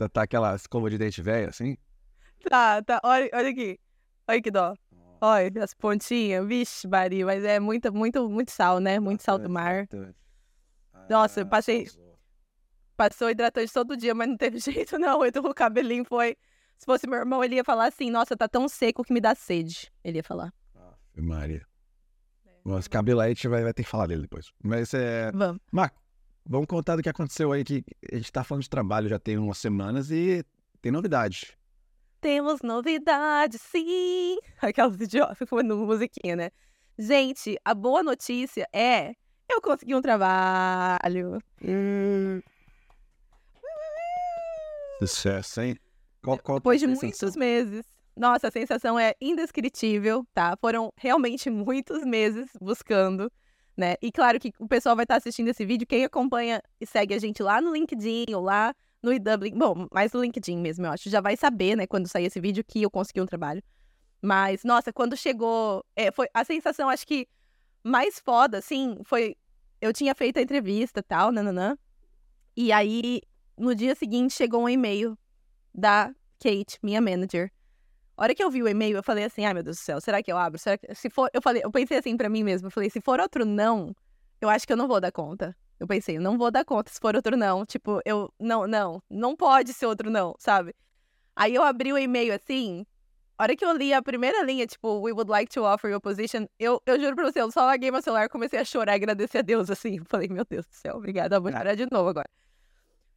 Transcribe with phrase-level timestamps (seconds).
[0.00, 1.76] Tá, tá aquela escova de dente velha, assim?
[2.48, 3.00] Tá, tá.
[3.04, 3.78] Olha, olha aqui.
[4.26, 4.74] Olha que dó.
[5.20, 6.46] Olha, as pontinhas.
[6.46, 8.98] Vixe, Maria, mas é muito, muito, muito sal, né?
[8.98, 9.86] Muito sal do mar.
[11.08, 11.86] Nossa, eu passei-
[12.96, 14.58] Passou hidratante todo dia, mas não teve
[14.88, 15.24] jeito, não.
[15.24, 16.34] Então o cabelinho foi.
[16.78, 19.34] Se fosse meu irmão, ele ia falar assim: Nossa, tá tão seco que me dá
[19.34, 19.90] sede.
[20.02, 20.50] Ele ia falar.
[20.74, 21.66] Ave Maria.
[22.64, 24.50] Bom, esse cabelo aí a gente vai, vai ter que falar dele depois.
[24.62, 25.30] Mas é.
[25.32, 25.60] Vamos.
[25.70, 26.00] Marco,
[26.50, 29.38] vamos contar do que aconteceu aí, que a gente tá falando de trabalho já tem
[29.38, 30.44] umas semanas e
[30.82, 31.56] tem novidade.
[32.20, 34.36] Temos novidades, sim!
[34.60, 36.50] Aquelas idiotas comendo musiquinha, né?
[36.98, 39.14] Gente, a boa notícia é.
[39.48, 41.38] Eu consegui um trabalho.
[44.98, 45.76] Sucesso, hein?
[46.22, 47.84] Qual, qual Depois de muitos meses.
[48.16, 50.56] Nossa, a sensação é indescritível, tá?
[50.60, 53.32] Foram realmente muitos meses buscando,
[53.76, 53.94] né?
[54.02, 57.18] E claro que o pessoal vai estar assistindo esse vídeo, quem acompanha e segue a
[57.18, 61.08] gente lá no LinkedIn ou lá no IW, bom, mais no LinkedIn mesmo, eu acho,
[61.08, 63.62] já vai saber, né, quando sair esse vídeo que eu consegui um trabalho.
[64.20, 67.26] Mas, nossa, quando chegou, é, foi a sensação, acho que
[67.82, 69.36] mais foda, assim, foi,
[69.80, 71.78] eu tinha feito a entrevista tal, nananã,
[72.54, 73.22] e aí,
[73.56, 75.16] no dia seguinte, chegou um e-mail
[75.74, 77.50] da Kate, minha manager.
[78.20, 79.98] A hora que eu vi o e-mail, eu falei assim, ai meu Deus do céu,
[79.98, 80.58] será que eu abro?
[80.58, 80.94] Será que...
[80.94, 83.46] Se for, eu falei, eu pensei assim pra mim mesma, eu falei, se for outro
[83.46, 83.96] não,
[84.42, 85.56] eu acho que eu não vou dar conta.
[85.78, 87.64] Eu pensei, eu não vou dar conta se for outro não.
[87.64, 90.74] Tipo, eu, não, não, não pode ser outro não, sabe?
[91.34, 92.84] Aí eu abri o e-mail assim,
[93.38, 95.96] a hora que eu li a primeira linha, tipo, we would like to offer you
[95.96, 98.92] a position, eu, eu juro pra você, eu só larguei meu celular, comecei a chorar
[98.92, 99.96] e agradecer a Deus, assim.
[99.96, 102.28] Eu Falei, meu Deus do céu, obrigada, vou chorar de novo agora.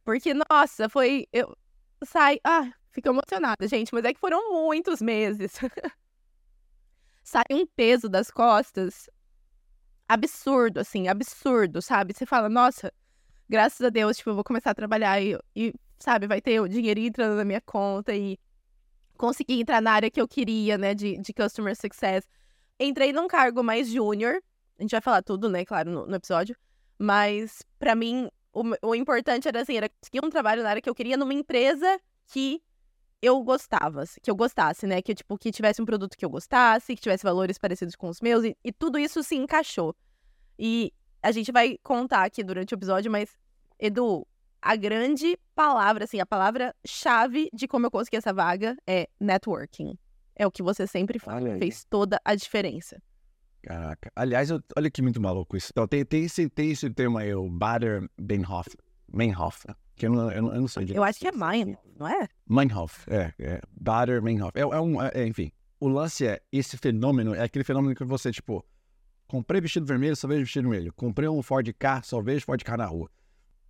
[0.02, 1.54] Porque, nossa, foi, eu
[2.02, 5.58] sai, ah, fico emocionada, gente, mas é que foram muitos meses.
[7.24, 9.08] sai um peso das costas
[10.06, 12.12] absurdo, assim, absurdo, sabe?
[12.14, 12.92] Você fala, nossa,
[13.48, 16.68] graças a Deus, tipo, eu vou começar a trabalhar e, e, sabe, vai ter o
[16.68, 18.38] dinheiro entrando na minha conta e
[19.16, 22.28] consegui entrar na área que eu queria, né, de, de Customer Success.
[22.78, 24.40] Entrei num cargo mais júnior,
[24.78, 26.54] a gente vai falar tudo, né, claro, no, no episódio,
[26.98, 30.90] mas pra mim, o, o importante era, assim, era conseguir um trabalho na área que
[30.90, 32.62] eu queria numa empresa que
[33.24, 35.00] eu gostava, assim, que eu gostasse, né?
[35.02, 38.20] Que, tipo, que tivesse um produto que eu gostasse, que tivesse valores parecidos com os
[38.20, 39.94] meus, e, e tudo isso se encaixou.
[40.58, 40.92] E
[41.22, 43.36] a gente vai contar aqui durante o episódio, mas,
[43.78, 44.26] Edu,
[44.60, 49.98] a grande palavra, assim, a palavra-chave de como eu consegui essa vaga é networking.
[50.36, 51.58] É o que você sempre fala.
[51.58, 53.00] Fez toda a diferença.
[53.62, 54.10] Caraca.
[54.14, 55.68] Aliás, eu- olha que muito maluco isso.
[55.70, 58.68] Então, tem, tem, esse, tem esse termo aí, o Bader Meinhof.
[59.12, 59.64] Meinhof.
[59.96, 60.86] Que eu não, eu não, eu não sei.
[60.92, 62.28] Eu acho que é Mayan, não é?
[62.48, 63.32] Meinhof, é.
[63.38, 64.52] é Bader Meinhof.
[64.54, 68.32] É, é um, é, enfim, o lance é, esse fenômeno, é aquele fenômeno que você,
[68.32, 68.64] tipo,
[69.28, 70.92] comprei vestido vermelho, só vejo vestido vermelho.
[70.94, 73.08] Comprei um Ford K, só vejo Ford K na rua.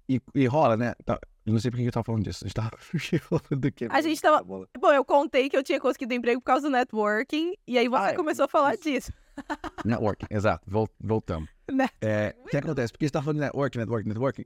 [0.08, 0.94] E, e rola, né?
[1.04, 2.44] Tá, eu não sei por que eu tava falando disso.
[2.44, 2.70] A gente tava
[3.20, 3.86] falando do quê?
[3.90, 7.54] A gente tava- Bom, eu contei que eu tinha conseguido emprego por causa do networking,
[7.66, 8.14] e aí você Ah, é.
[8.14, 9.12] começou a falar disso.
[9.84, 10.64] Networking, exato.
[10.70, 11.48] Vol- voltamos.
[11.72, 11.88] Né?
[12.00, 12.92] É, o que acontece?
[12.92, 14.44] Porque você tá falando de networking, networking, networking.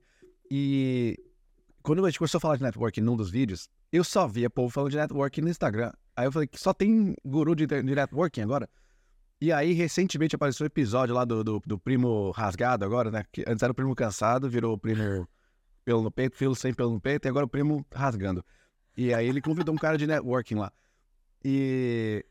[0.48, 1.18] E
[1.82, 4.70] quando a gente começou a falar de networking num dos vídeos, eu só via povo
[4.70, 5.92] falando de networking no Instagram.
[6.16, 8.68] Aí eu falei que só tem guru de, de networking agora.
[9.40, 13.24] E aí, recentemente apareceu o episódio lá do, do, do primo rasgado agora, né?
[13.30, 15.28] Que antes era o primo cansado, virou o primo
[15.84, 18.44] pelo no peito, filo sem pelo no peito, e agora o primo rasgando.
[18.96, 20.72] E aí ele convidou um cara de networking lá.
[21.44, 22.24] E.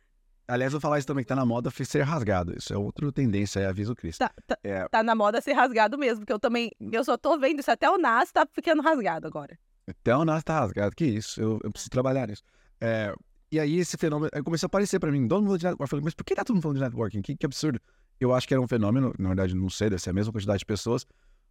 [0.48, 2.54] Aliás, eu vou falar isso também, que tá na moda ser rasgado.
[2.58, 4.20] Isso é outra tendência, é aviso Cristo.
[4.20, 4.88] Tá, tá, É.
[4.88, 7.90] tá na moda ser rasgado mesmo, porque eu também, eu só tô vendo isso, até
[7.90, 9.58] o Nas tá ficando rasgado agora.
[9.88, 10.96] Até o Nas tá rasgado.
[10.96, 11.42] Que isso?
[11.42, 12.44] Eu, eu preciso trabalhar nisso.
[12.80, 13.14] É,
[13.52, 15.28] e aí esse fenômeno começou a aparecer pra mim.
[15.28, 15.84] Todo mundo de networking.
[15.84, 17.22] Eu falei, mas por que tá todo mundo falando de networking?
[17.22, 17.80] Que, que absurdo.
[18.20, 20.60] Eu acho que era um fenômeno, na verdade, não sei, deve ser a mesma quantidade
[20.60, 21.06] de pessoas,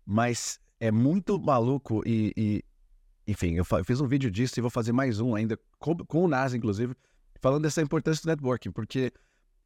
[0.04, 2.32] mas é muito maluco e.
[2.36, 2.64] e-
[3.28, 6.24] enfim, eu, eu fiz um vídeo disso e vou fazer mais um ainda, com, com
[6.24, 6.94] o Nas, inclusive,
[7.40, 9.12] falando dessa importância do networking, porque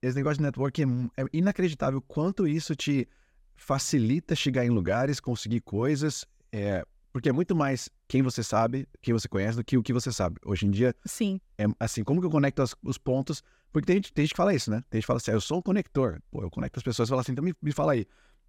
[0.03, 3.09] esse negócio de networking é é, inacreditável quanto isso te
[3.55, 9.13] facilita chegar em lugares, conseguir coisas, é, porque é muito mais quem você sabe, quem
[9.13, 10.41] você conhece, do que o que você sabe.
[10.45, 11.41] Hoje em dia, Sim.
[11.59, 13.43] é assim, como que eu conecto as- os pontos?
[13.73, 14.83] Porque tem gente, tem gente que fala isso, né?
[14.89, 16.21] Tem gente que fala assim, ah, eu sou um conector.
[16.31, 17.09] Pô, eu conecto as pessoas.
[17.09, 18.07] Fala assim, então me, me fala aí,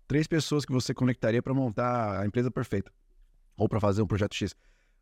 [0.08, 2.92] três pessoas que você conectaria para montar a empresa perfeita.
[3.58, 4.56] Ou para fazer um projeto X.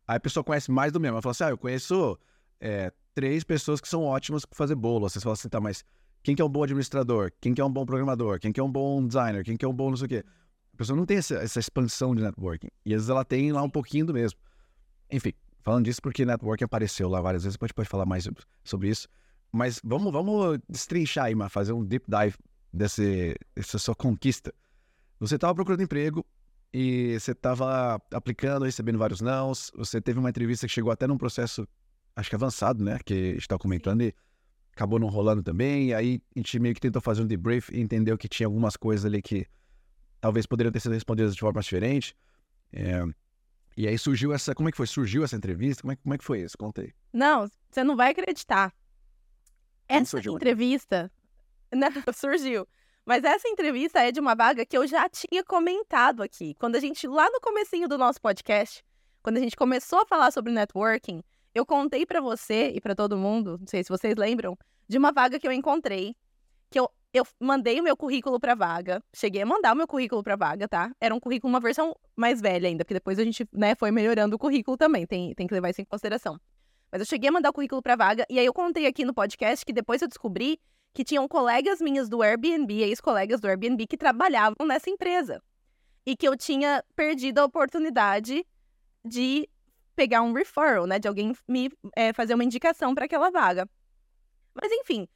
[0.06, 1.14] Aí a pessoa conhece mais do mesmo.
[1.14, 2.18] Ela fala assim, ah, eu conheço
[2.60, 5.06] é, três pessoas que são ótimas para fazer bolo.
[5.06, 5.84] Aí Você fala assim, tá, mas
[6.22, 7.32] quem que é um bom administrador?
[7.40, 8.38] Quem que é um bom programador?
[8.38, 9.44] Quem que é um bom designer?
[9.44, 10.24] Quem que é um bom não sei o quê?
[10.74, 12.68] A pessoa não tem essa, essa expansão de networking.
[12.84, 14.38] E às vezes ela tem lá um pouquinho do mesmo.
[15.10, 18.28] Enfim, falando disso porque networking apareceu lá várias vezes, a gente pode falar mais
[18.64, 19.08] sobre isso.
[19.52, 22.36] Mas vamos, vamos destrinchar aí, mas fazer um deep dive
[22.72, 24.54] desse, dessa sua conquista.
[25.18, 26.24] Você estava procurando emprego,
[26.72, 29.70] e você estava aplicando, recebendo vários nãos.
[29.74, 31.66] Você teve uma entrevista que chegou até num processo,
[32.16, 32.98] acho que avançado, né?
[33.04, 34.14] Que está comentando e
[34.72, 35.88] acabou não rolando também.
[35.88, 38.76] E aí a gente meio que tentou fazer um debrief e entendeu que tinha algumas
[38.76, 39.46] coisas ali que
[40.20, 42.14] talvez poderiam ter sido respondidas de forma diferente.
[42.72, 43.02] É,
[43.76, 44.54] e aí surgiu essa.
[44.54, 44.86] Como é que foi?
[44.86, 45.82] Surgiu essa entrevista?
[45.82, 46.56] Como é, como é que foi isso?
[46.56, 46.92] Conta aí.
[47.12, 48.72] Não, você não vai acreditar.
[49.88, 50.34] Essa surgiu?
[50.34, 51.10] entrevista.
[51.72, 52.66] Não, surgiu.
[53.06, 56.54] Mas essa entrevista é de uma vaga que eu já tinha comentado aqui.
[56.54, 58.84] Quando a gente, lá no comecinho do nosso podcast,
[59.22, 61.22] quando a gente começou a falar sobre networking,
[61.54, 64.56] eu contei pra você e pra todo mundo, não sei se vocês lembram,
[64.88, 66.16] de uma vaga que eu encontrei,
[66.70, 70.22] que eu, eu mandei o meu currículo pra vaga, cheguei a mandar o meu currículo
[70.22, 70.92] pra vaga, tá?
[71.00, 74.36] Era um currículo, uma versão mais velha ainda, porque depois a gente, né, foi melhorando
[74.36, 76.40] o currículo também, tem, tem que levar isso em consideração.
[76.90, 79.14] Mas eu cheguei a mandar o currículo pra vaga, e aí eu contei aqui no
[79.14, 80.60] podcast que depois eu descobri
[80.92, 85.40] que tinham colegas minhas do Airbnb, ex-colegas do Airbnb, que trabalhavam nessa empresa.
[86.04, 88.44] E que eu tinha perdido a oportunidade
[89.04, 89.48] de
[90.00, 90.98] pegar um referral, né?
[90.98, 93.68] De alguém me é, fazer uma indicação para aquela vaga.
[94.54, 95.06] Mas enfim,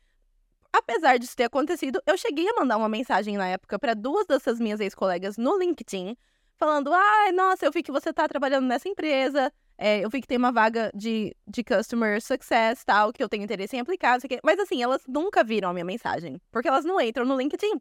[0.71, 4.61] apesar disso ter acontecido, eu cheguei a mandar uma mensagem na época para duas dessas
[4.61, 6.15] minhas ex-colegas no LinkedIn,
[6.59, 9.51] falando: ai, nossa, eu vi que você tá trabalhando nessa empresa.
[9.79, 13.43] É, eu vi que tem uma vaga de, de Customer Success, tal, que eu tenho
[13.43, 14.41] interesse em aplicar, sei o quê.
[14.45, 17.81] Mas assim, elas nunca viram a minha mensagem, porque elas não entram no LinkedIn.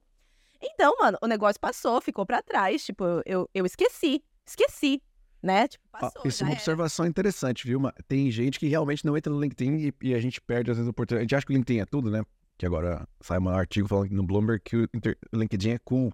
[0.62, 5.02] Então, mano, o negócio passou, ficou pra trás, tipo, eu, eu esqueci, esqueci,
[5.44, 5.68] né?
[5.68, 6.60] Tipo, Ah, passou, isso é uma era.
[6.60, 7.82] observação interessante, viu?
[8.08, 10.88] Tem gente que realmente não entra no LinkedIn e, e a gente perde às vezes
[10.88, 11.22] a oportunidade.
[11.22, 12.24] A gente acha que o LinkedIn é tudo, né?
[12.58, 14.90] Que agora sai um artigo falando no Bloomberg que o
[15.34, 16.12] LinkedIn é cool.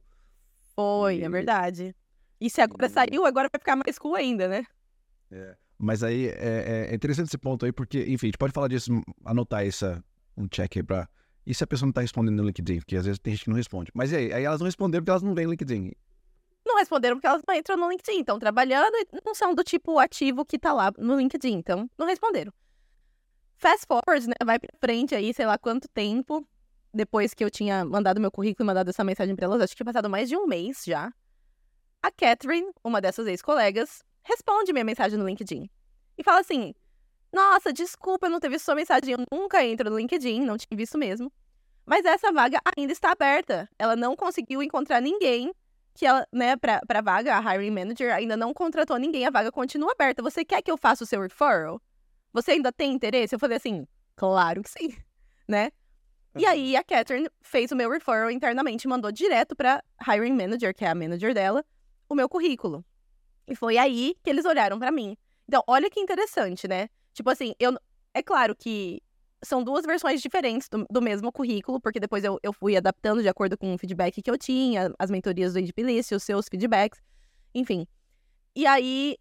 [0.76, 1.96] Foi, é E- verdade.
[2.42, 4.66] E se agora e- saiu, agora vai ficar mais cool ainda, né?
[5.78, 8.68] Mas aí é, é- é interessante esse ponto aí, porque, enfim, a gente pode falar
[8.68, 8.92] disso,
[9.24, 10.04] anotar essa,
[10.36, 11.08] um check aí pra.
[11.46, 12.80] E se a pessoa não tá respondendo no LinkedIn?
[12.80, 13.92] Porque às vezes tem gente que não responde.
[13.94, 14.32] Mas aí?
[14.34, 15.92] Aí elas não responderam porque elas não veem no LinkedIn.
[16.80, 18.22] Responderam porque elas não entram no LinkedIn.
[18.22, 21.54] Estão trabalhando e não são do tipo ativo que tá lá no LinkedIn.
[21.54, 22.54] Então, não responderam.
[23.58, 24.36] Fast forward, né?
[24.46, 26.48] Vai pra frente aí, sei lá quanto tempo.
[26.94, 29.78] Depois que eu tinha mandado meu currículo e mandado essa mensagem pra elas, acho que
[29.78, 31.12] tinha passado mais de um mês já.
[32.02, 35.70] A Catherine, uma dessas ex-colegas, responde minha mensagem no LinkedIn.
[36.18, 36.74] E fala assim:
[37.32, 39.14] Nossa, desculpa, eu não visto sua mensagem.
[39.14, 41.32] Eu nunca entro no LinkedIn, não tinha visto mesmo.
[41.86, 43.70] Mas essa vaga ainda está aberta.
[43.78, 45.52] Ela não conseguiu encontrar ninguém
[45.94, 49.52] que ela, né, pra, pra vaga, a hiring manager ainda não contratou ninguém, a vaga
[49.52, 50.22] continua aberta.
[50.22, 51.82] Você quer que eu faça o seu referral?
[52.32, 53.36] Você ainda tem interesse?
[53.36, 54.96] Eu falei assim, claro que sim,
[55.48, 55.72] né?
[56.38, 60.86] E aí a Catherine fez o meu referral internamente, mandou direto pra hiring manager, que
[60.86, 61.66] é a manager dela,
[62.08, 62.86] o meu currículo.
[63.48, 65.18] E foi aí que eles olharam pra mim.
[65.48, 66.88] Então, olha que interessante, né?
[67.14, 67.76] Tipo assim, eu
[68.14, 69.02] é claro que
[69.44, 73.30] são duas versões diferentes do, do mesmo currículo, porque depois eu, eu fui adaptando de
[73.30, 77.02] acordo com o feedback que eu tinha, as mentorias do Edpilist, os seus feedbacks,
[77.54, 77.88] enfim.
[78.56, 79.18] E aí,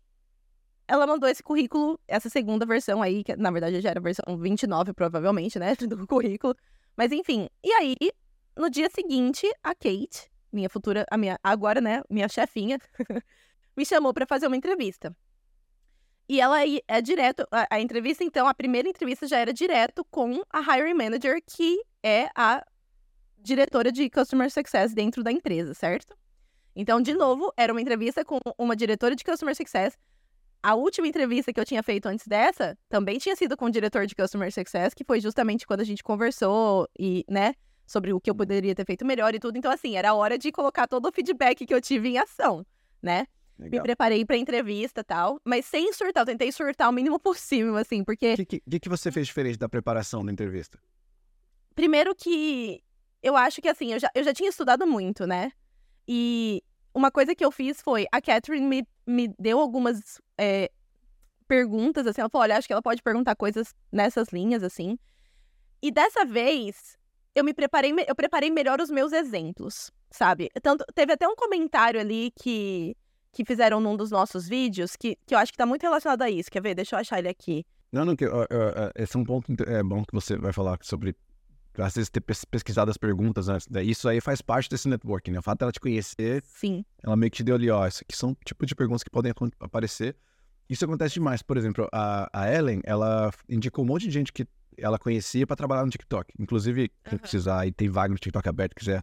[0.88, 4.36] ela mandou esse currículo, essa segunda versão aí, que na verdade já era a versão
[4.36, 6.54] 29, provavelmente, né, do currículo.
[6.96, 7.96] Mas enfim, e aí,
[8.56, 12.78] no dia seguinte, a Kate, minha futura, a minha, agora, né, minha chefinha,
[13.76, 15.14] me chamou pra fazer uma entrevista.
[16.28, 20.42] E ela é direto, a, a entrevista então, a primeira entrevista já era direto com
[20.50, 22.62] a hiring manager, que é a
[23.38, 26.14] diretora de customer success dentro da empresa, certo?
[26.76, 29.96] Então, de novo, era uma entrevista com uma diretora de customer success.
[30.62, 34.06] A última entrevista que eu tinha feito antes dessa também tinha sido com o diretor
[34.06, 37.54] de customer success, que foi justamente quando a gente conversou e, né,
[37.86, 39.56] sobre o que eu poderia ter feito melhor e tudo.
[39.56, 42.66] Então, assim, era hora de colocar todo o feedback que eu tive em ação,
[43.00, 43.26] né?
[43.58, 43.82] Me Legal.
[43.82, 46.22] preparei pra entrevista e tal, mas sem surtar.
[46.22, 49.58] Eu tentei surtar o mínimo possível, assim, porque O que, que, que você fez diferente
[49.58, 50.78] da preparação da entrevista?
[51.74, 52.82] Primeiro que
[53.22, 55.50] eu acho que assim, eu já, eu já tinha estudado muito, né?
[56.06, 56.62] E
[56.94, 60.70] uma coisa que eu fiz foi, a Catherine me, me deu algumas é,
[61.46, 64.98] perguntas, assim, ela falou, olha, acho que ela pode perguntar coisas nessas linhas, assim.
[65.82, 66.96] E dessa vez,
[67.34, 70.48] eu me preparei, me- eu preparei melhor os meus exemplos, sabe?
[70.62, 72.96] Tanto, teve até um comentário ali que,
[73.32, 76.30] que fizeram num dos nossos vídeos, que, que eu acho que tá muito relacionado a
[76.30, 76.50] isso.
[76.50, 76.74] Quer ver?
[76.74, 77.64] Deixa eu achar ele aqui.
[77.92, 80.52] Não, não, que, ó, ó, ó, esse é um ponto é, bom que você vai
[80.52, 81.16] falar sobre,
[81.78, 83.68] às vezes, ter pes- pesquisado as perguntas antes.
[83.68, 83.82] né?
[83.82, 85.38] Isso aí faz parte desse networking, né?
[85.38, 86.84] O fato dela te conhecer, Sim.
[87.02, 89.32] ela meio que te deu ali, ó, isso aqui são tipo de perguntas que podem
[89.60, 90.16] aparecer.
[90.68, 91.40] Isso acontece demais.
[91.42, 95.56] Por exemplo, a, a Ellen, ela indicou um monte de gente que ela conhecia pra
[95.56, 96.30] trabalhar no TikTok.
[96.38, 97.18] Inclusive, quem Aham.
[97.18, 99.02] precisar e tem vaga no TikTok aberto, quiser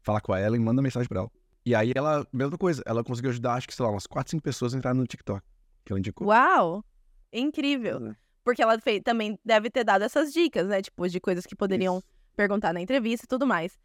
[0.00, 1.30] falar com a Ellen, manda mensagem pra ela.
[1.64, 4.42] E aí ela, mesma coisa, ela conseguiu ajudar, acho que, sei lá, umas 4, 5
[4.42, 5.42] pessoas a entrarem no TikTok.
[5.84, 6.26] Que ela indicou.
[6.26, 6.84] Uau!
[7.32, 8.00] Incrível.
[8.00, 8.16] Né?
[8.44, 10.82] Porque ela fez, também deve ter dado essas dicas, né?
[10.82, 12.06] Tipo, de coisas que poderiam Isso.
[12.36, 13.78] perguntar na entrevista e tudo mais.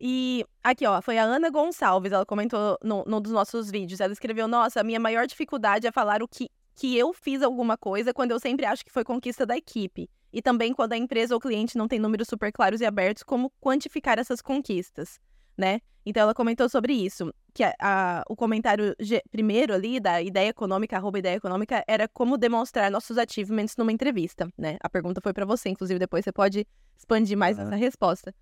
[0.00, 4.00] E aqui, ó, foi a Ana Gonçalves, ela comentou num no dos nossos vídeos.
[4.00, 7.76] Ela escreveu: Nossa, a minha maior dificuldade é falar o que, que eu fiz alguma
[7.76, 10.10] coisa quando eu sempre acho que foi conquista da equipe.
[10.32, 13.52] E também quando a empresa ou cliente não tem números super claros e abertos, como
[13.60, 15.20] quantificar essas conquistas,
[15.56, 15.80] né?
[16.04, 18.94] Então ela comentou sobre isso, que a, a, o comentário
[19.30, 24.48] primeiro ali da ideia econômica, arroba ideia econômica, era como demonstrar nossos achievements numa entrevista,
[24.58, 24.78] né?
[24.80, 26.66] A pergunta foi para você, inclusive depois você pode
[26.96, 28.34] expandir mais essa resposta.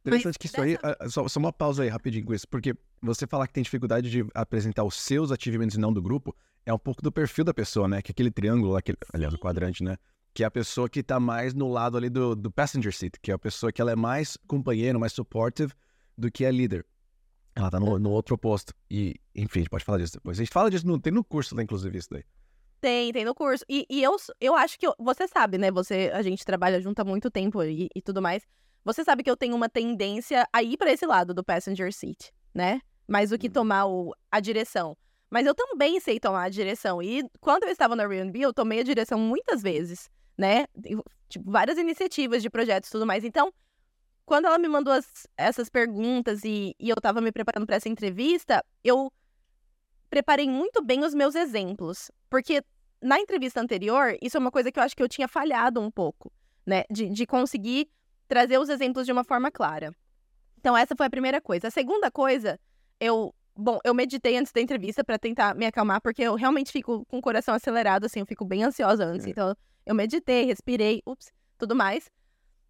[0.00, 0.96] Interessante que isso dessa...
[1.00, 4.10] aí, só, só, uma pausa aí rapidinho com isso, porque você falar que tem dificuldade
[4.10, 7.54] de apresentar os seus achievements e não do grupo, é um pouco do perfil da
[7.54, 8.00] pessoa, né?
[8.00, 9.96] Que aquele triângulo, aquele, aliás, o quadrante, né?
[10.34, 13.30] Que é a pessoa que tá mais no lado ali do, do passenger seat, que
[13.30, 15.72] é a pessoa que ela é mais companheiro, mais supportive
[16.16, 16.86] do que é líder.
[17.54, 18.72] Ela tá no, no outro oposto.
[18.90, 20.38] E, enfim, a gente pode falar disso depois.
[20.38, 22.24] A gente fala disso, no, tem no curso lá, inclusive, isso daí.
[22.80, 23.64] Tem, tem no curso.
[23.68, 24.86] E, e eu, eu acho que.
[24.86, 25.70] Eu, você sabe, né?
[25.70, 28.44] Você, a gente trabalha junto há muito tempo e, e tudo mais.
[28.84, 32.32] Você sabe que eu tenho uma tendência a ir para esse lado do passenger seat,
[32.52, 32.80] né?
[33.06, 33.52] Mais do que uhum.
[33.52, 34.96] tomar o, a direção.
[35.30, 37.02] Mas eu também sei tomar a direção.
[37.02, 40.66] E quando eu estava na Airbnb, eu tomei a direção muitas vezes, né?
[41.28, 43.24] Tipo, várias iniciativas de projetos e tudo mais.
[43.24, 43.52] Então,
[44.24, 47.88] quando ela me mandou as, essas perguntas e, e eu estava me preparando para essa
[47.88, 49.12] entrevista, eu
[50.08, 52.10] preparei muito bem os meus exemplos.
[52.30, 52.62] Porque
[53.00, 55.90] na entrevista anterior, isso é uma coisa que eu acho que eu tinha falhado um
[55.90, 56.32] pouco,
[56.64, 56.84] né?
[56.90, 57.88] De, de conseguir
[58.28, 59.92] trazer os exemplos de uma forma clara.
[60.58, 61.68] Então, essa foi a primeira coisa.
[61.68, 62.58] A segunda coisa,
[63.00, 63.34] eu.
[63.54, 67.18] Bom, eu meditei antes da entrevista para tentar me acalmar, porque eu realmente fico com
[67.18, 69.26] o coração acelerado, assim, eu fico bem ansiosa antes.
[69.26, 69.30] É.
[69.30, 72.10] Então, eu meditei, respirei, ups, tudo mais.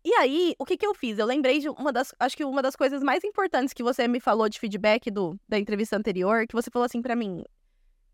[0.05, 1.19] E aí, o que que eu fiz?
[1.19, 4.19] Eu lembrei de uma das, acho que uma das coisas mais importantes que você me
[4.19, 7.45] falou de feedback do, da entrevista anterior, que você falou assim para mim,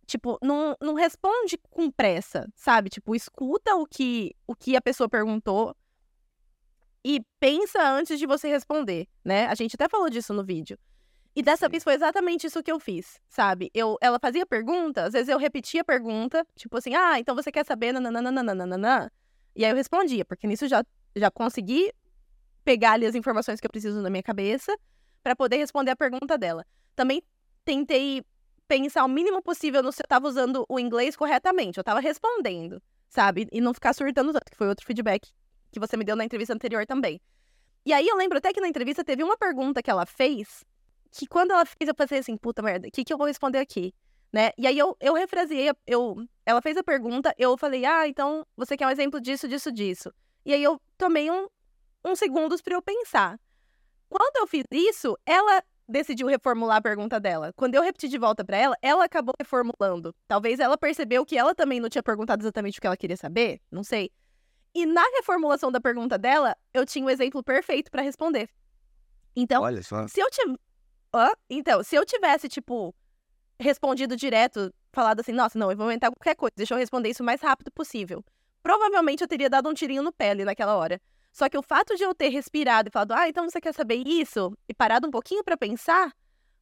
[0.06, 2.90] tipo, não, não responde com pressa, sabe?
[2.90, 5.74] Tipo, escuta o que, o que a pessoa perguntou
[7.04, 9.46] e pensa antes de você responder, né?
[9.46, 10.78] A gente até falou disso no vídeo.
[11.34, 11.70] E dessa Sim.
[11.70, 13.70] vez foi exatamente isso que eu fiz, sabe?
[13.72, 17.52] Eu, ela fazia pergunta, às vezes eu repetia a pergunta, tipo assim, ah, então você
[17.52, 19.10] quer saber, nananana.
[19.54, 20.84] E aí eu respondia, porque nisso já,
[21.18, 21.92] já consegui
[22.64, 24.76] pegar ali as informações que eu preciso na minha cabeça
[25.22, 26.64] para poder responder a pergunta dela.
[26.94, 27.22] Também
[27.64, 28.24] tentei
[28.66, 32.82] pensar o mínimo possível no se eu estava usando o inglês corretamente, eu estava respondendo,
[33.08, 33.48] sabe?
[33.50, 35.30] E não ficar surtando tanto, que foi outro feedback
[35.72, 37.20] que você me deu na entrevista anterior também.
[37.84, 40.64] E aí eu lembro até que na entrevista teve uma pergunta que ela fez,
[41.10, 43.58] que quando ela fez, eu pensei assim, puta merda, o que, que eu vou responder
[43.58, 43.94] aqui?
[44.30, 44.50] Né?
[44.58, 48.76] E aí eu, eu refraseei, eu, ela fez a pergunta, eu falei, ah, então você
[48.76, 50.12] quer um exemplo disso, disso, disso.
[50.44, 51.48] E aí eu tomei um,
[52.04, 53.40] uns segundos para eu pensar.
[54.08, 57.52] Quando eu fiz isso, ela decidiu reformular a pergunta dela.
[57.56, 60.14] Quando eu repeti de volta para ela, ela acabou reformulando.
[60.26, 63.60] Talvez ela percebeu que ela também não tinha perguntado exatamente o que ela queria saber,
[63.70, 64.10] não sei.
[64.74, 68.50] E na reformulação da pergunta dela, eu tinha o um exemplo perfeito para responder.
[69.34, 70.06] Então, Olha só.
[70.06, 70.58] se eu tivesse.
[71.48, 72.94] Então, se eu tivesse, tipo,
[73.58, 77.22] respondido direto, falado assim, nossa, não, eu vou inventar qualquer coisa, deixa eu responder isso
[77.22, 78.22] o mais rápido possível.
[78.68, 81.00] Provavelmente eu teria dado um tirinho no pé ali naquela hora.
[81.32, 84.06] Só que o fato de eu ter respirado e falado, ah, então você quer saber
[84.06, 84.52] isso?
[84.68, 86.12] E parado um pouquinho para pensar,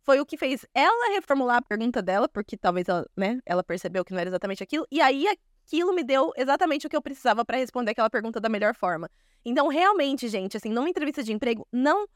[0.05, 4.05] foi o que fez ela reformular a pergunta dela, porque talvez ela, né, ela percebeu
[4.05, 4.87] que não era exatamente aquilo.
[4.89, 5.27] E aí
[5.65, 9.11] aquilo me deu exatamente o que eu precisava para responder aquela pergunta da melhor forma.
[9.45, 12.07] Então, realmente, gente, assim, numa entrevista de emprego, não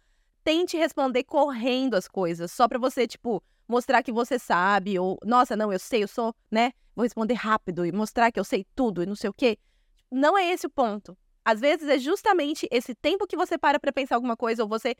[0.44, 5.56] tente responder correndo as coisas, só para você, tipo, mostrar que você sabe, ou, nossa,
[5.56, 6.70] não, eu sei, eu sou, né?
[6.94, 9.58] Vou responder rápido e mostrar que eu sei tudo e não sei o quê.
[10.10, 11.16] Não é esse o ponto.
[11.44, 14.94] Às vezes é justamente esse tempo que você para para pensar alguma coisa, ou você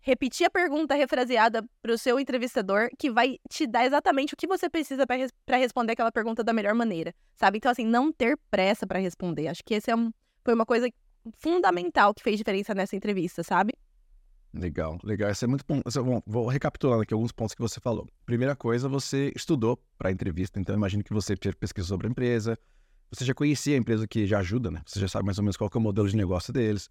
[0.00, 4.46] repetir a pergunta refraseada para o seu entrevistador, que vai te dar exatamente o que
[4.46, 7.58] você precisa para res responder aquela pergunta da melhor maneira, sabe?
[7.58, 9.48] Então, assim, não ter pressa para responder.
[9.48, 10.10] Acho que esse é um,
[10.42, 10.88] foi uma coisa
[11.38, 13.74] fundamental que fez diferença nessa entrevista, sabe?
[14.52, 15.30] Legal, legal.
[15.30, 15.80] Isso é muito bom.
[16.02, 18.08] Bom, vou recapitulando aqui alguns pontos que você falou.
[18.26, 22.58] Primeira coisa, você estudou para a entrevista, então imagino que você pesquisou sobre a empresa,
[23.10, 24.82] você já conhecia a empresa que já ajuda, né?
[24.86, 26.88] Você já sabe mais ou menos qual é o modelo de negócio deles.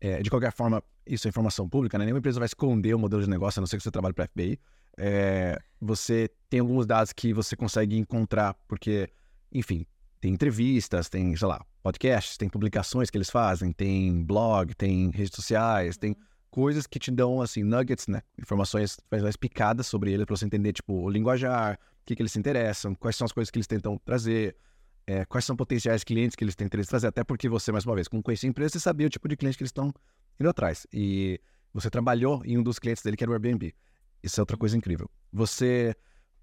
[0.00, 2.04] É, de qualquer forma, isso é informação pública, né?
[2.04, 4.24] Nenhuma empresa vai esconder o modelo de negócio, a não ser que você trabalhe para
[4.24, 4.58] a FBI.
[4.98, 9.08] É, você tem alguns dados que você consegue encontrar, porque,
[9.52, 9.86] enfim,
[10.20, 15.34] tem entrevistas, tem, sei lá, podcasts, tem publicações que eles fazem, tem blog, tem redes
[15.34, 16.16] sociais, tem
[16.50, 18.22] coisas que te dão, assim, nuggets, né?
[18.36, 22.32] Informações mais picadas sobre ele para você entender, tipo, o linguajar, o que, que eles
[22.32, 24.56] se interessam, quais são as coisas que eles tentam trazer
[25.06, 27.84] é, quais são potenciais clientes que eles têm interesse em trazer, até porque você, mais
[27.84, 29.92] uma vez, como conhecia a empresa, você sabia o tipo de cliente que eles estão
[30.38, 30.86] indo atrás.
[30.92, 31.40] E
[31.72, 33.74] você trabalhou em um dos clientes dele, que era o Airbnb.
[34.22, 35.10] Isso é outra coisa incrível.
[35.32, 35.94] Você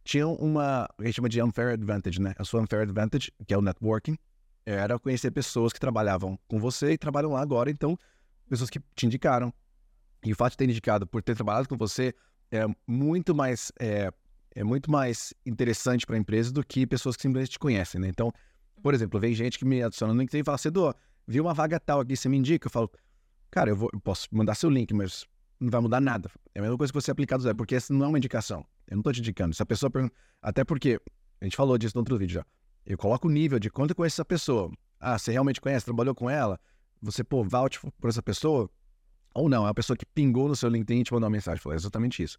[0.04, 2.34] tinha uma, a gente chama de unfair advantage, né?
[2.38, 4.18] A sua unfair advantage, que é o networking,
[4.66, 7.98] era conhecer pessoas que trabalhavam com você e trabalham lá agora, então,
[8.50, 9.54] pessoas que te indicaram,
[10.24, 12.14] E o fato de ter indicado por ter trabalhado com você
[12.52, 14.12] é muito mais é,
[14.54, 18.08] é muito mais interessante para a empresa do que pessoas que simplesmente te conhecem, né?
[18.10, 18.34] Então,
[18.82, 20.94] por exemplo, vem gente que me adiciona no LinkedIn e fala, Cedo,
[21.28, 22.68] viu uma vaga tal aqui, você me indica?
[22.68, 22.92] Eu falo,
[23.52, 25.26] cara, eu, vou, eu posso mandar seu link, mas
[25.60, 26.32] não vai mudar nada.
[26.56, 28.66] É a mesma coisa que você aplicar do zero, porque essa não é uma indicação.
[28.88, 29.54] Eu não estou te indicando.
[29.54, 31.00] Se a pessoa pergunta, até porque
[31.42, 32.46] a gente falou disso no outro vídeo já.
[32.86, 34.72] Eu coloco o nível de quanto eu conheço essa pessoa.
[35.00, 36.60] Ah, você realmente conhece, trabalhou com ela?
[37.02, 38.70] Você, pô, vouch por essa pessoa?
[39.34, 41.62] Ou não, é uma pessoa que pingou no seu LinkedIn e te mandou uma mensagem.
[41.62, 42.38] Falou, é exatamente isso.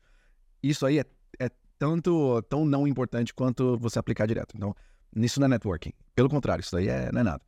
[0.62, 1.04] Isso aí é,
[1.38, 4.56] é tanto, tão não importante quanto você aplicar direto.
[4.56, 4.74] Então,
[5.14, 5.92] nisso não é networking.
[6.14, 7.42] Pelo contrário, isso aí é, não é nada.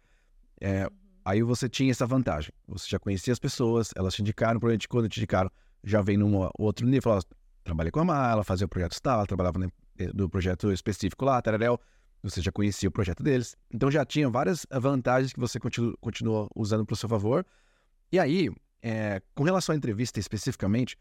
[0.61, 0.89] É,
[1.25, 2.53] aí você tinha essa vantagem.
[2.69, 5.51] Você já conhecia as pessoas, elas te indicaram, provavelmente quando te indicaram,
[5.85, 7.19] já vem num outro nível.
[7.65, 9.59] Trabalhei com a Mala, fazia o projeto tal, trabalhava
[10.15, 11.81] no projeto específico lá, Tararel
[12.23, 13.57] você já conhecia o projeto deles.
[13.71, 17.45] Então já tinha várias vantagens que você continu, continua usando para o seu favor.
[18.11, 18.51] E aí,
[18.81, 20.97] é, com relação à entrevista especificamente,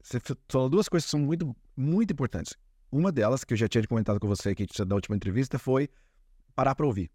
[0.00, 2.56] você falou duas coisas que são muito, muito importantes.
[2.90, 5.88] Uma delas, que eu já tinha comentado com você aqui da última entrevista, foi
[6.54, 7.10] parar para ouvir.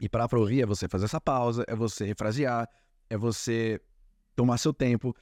[0.00, 2.68] E parar para ouvir é você fazer essa pausa, é você refrasear,
[3.08, 3.80] é você
[4.34, 5.14] tomar seu tempo.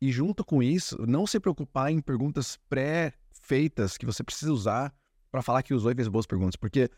[0.00, 4.94] E junto com isso, não se preocupar em perguntas pré-feitas que você precisa usar
[5.30, 6.90] para falar que usou e fez boas perguntas, porque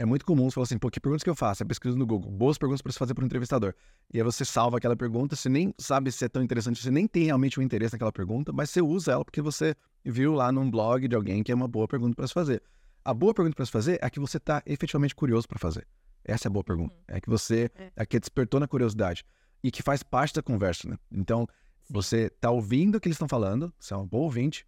[0.00, 1.62] é muito comum você falar assim, pô, que perguntas que eu faço?
[1.62, 3.74] É pesquisa no Google, boas perguntas para você fazer para o entrevistador.
[4.10, 7.06] E aí você salva aquela pergunta, você nem sabe se é tão interessante, você nem
[7.06, 10.70] tem realmente um interesse naquela pergunta, mas você usa ela porque você viu lá num
[10.70, 12.62] blog de alguém que é uma boa pergunta para se fazer.
[13.04, 15.86] A boa pergunta para se fazer é a que você está efetivamente curioso para fazer.
[16.24, 16.94] Essa é a boa pergunta.
[16.94, 17.16] Uhum.
[17.16, 17.92] É que você, é.
[17.94, 19.22] é que despertou na curiosidade
[19.62, 20.96] e que faz parte da conversa, né?
[21.12, 21.46] Então,
[21.90, 24.66] você está ouvindo o que eles estão falando, você é um bom ouvinte,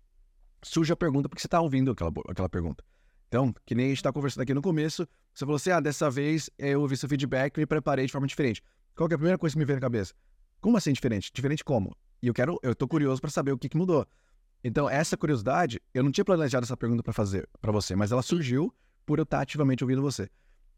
[0.63, 2.85] surge a pergunta porque você está ouvindo aquela, aquela pergunta.
[3.33, 6.11] Então, que nem a gente está conversando aqui no começo, você falou assim: ah, dessa
[6.11, 8.63] vez eu ouvi seu feedback e me preparei de forma diferente.
[8.95, 10.13] Qual é a primeira coisa que me veio na cabeça?
[10.61, 11.33] Como assim diferente?
[11.33, 11.97] Diferente como?
[12.21, 14.07] E eu quero, eu tô curioso para saber o que, que mudou.
[14.63, 18.21] Então, essa curiosidade, eu não tinha planejado essa pergunta para fazer para você, mas ela
[18.21, 18.71] surgiu
[19.07, 20.29] por eu estar tá ativamente ouvindo você.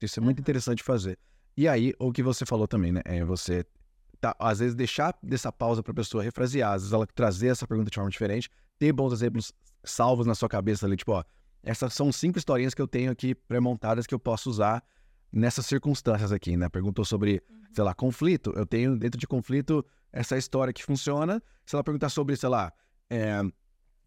[0.00, 1.18] Isso é muito interessante fazer.
[1.56, 3.00] E aí, o que você falou também, né?
[3.04, 3.66] É você,
[4.20, 7.67] tá, às vezes, deixar dessa pausa para a pessoa refrasear, às vezes ela trazer essa
[7.67, 11.25] pergunta de forma diferente, ter bons exemplos salvos na sua cabeça ali, tipo, ó,
[11.64, 14.82] essas são cinco historinhas que eu tenho aqui pré-montadas que eu posso usar
[15.32, 16.68] nessas circunstâncias aqui, né?
[16.68, 17.62] Perguntou sobre, uhum.
[17.72, 18.52] sei lá, conflito.
[18.54, 21.42] Eu tenho dentro de conflito essa história que funciona.
[21.66, 22.72] Se ela perguntar sobre, sei lá,
[23.10, 23.40] é,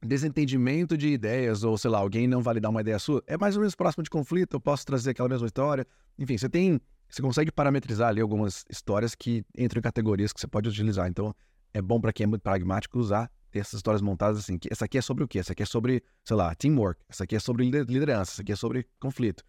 [0.01, 3.61] desentendimento de ideias, ou sei lá, alguém não validar uma ideia sua, é mais ou
[3.61, 5.85] menos próximo de conflito, eu posso trazer aquela mesma história.
[6.17, 6.79] Enfim, você tem.
[7.09, 11.07] Você consegue parametrizar ali algumas histórias que entram em categorias que você pode utilizar.
[11.07, 11.33] Então,
[11.73, 14.57] é bom para quem é muito pragmático usar essas histórias montadas assim.
[14.57, 15.39] Que essa aqui é sobre o quê?
[15.39, 17.01] Essa aqui é sobre, sei lá, teamwork.
[17.09, 18.33] Essa aqui é sobre liderança.
[18.33, 19.43] Essa aqui é sobre conflito.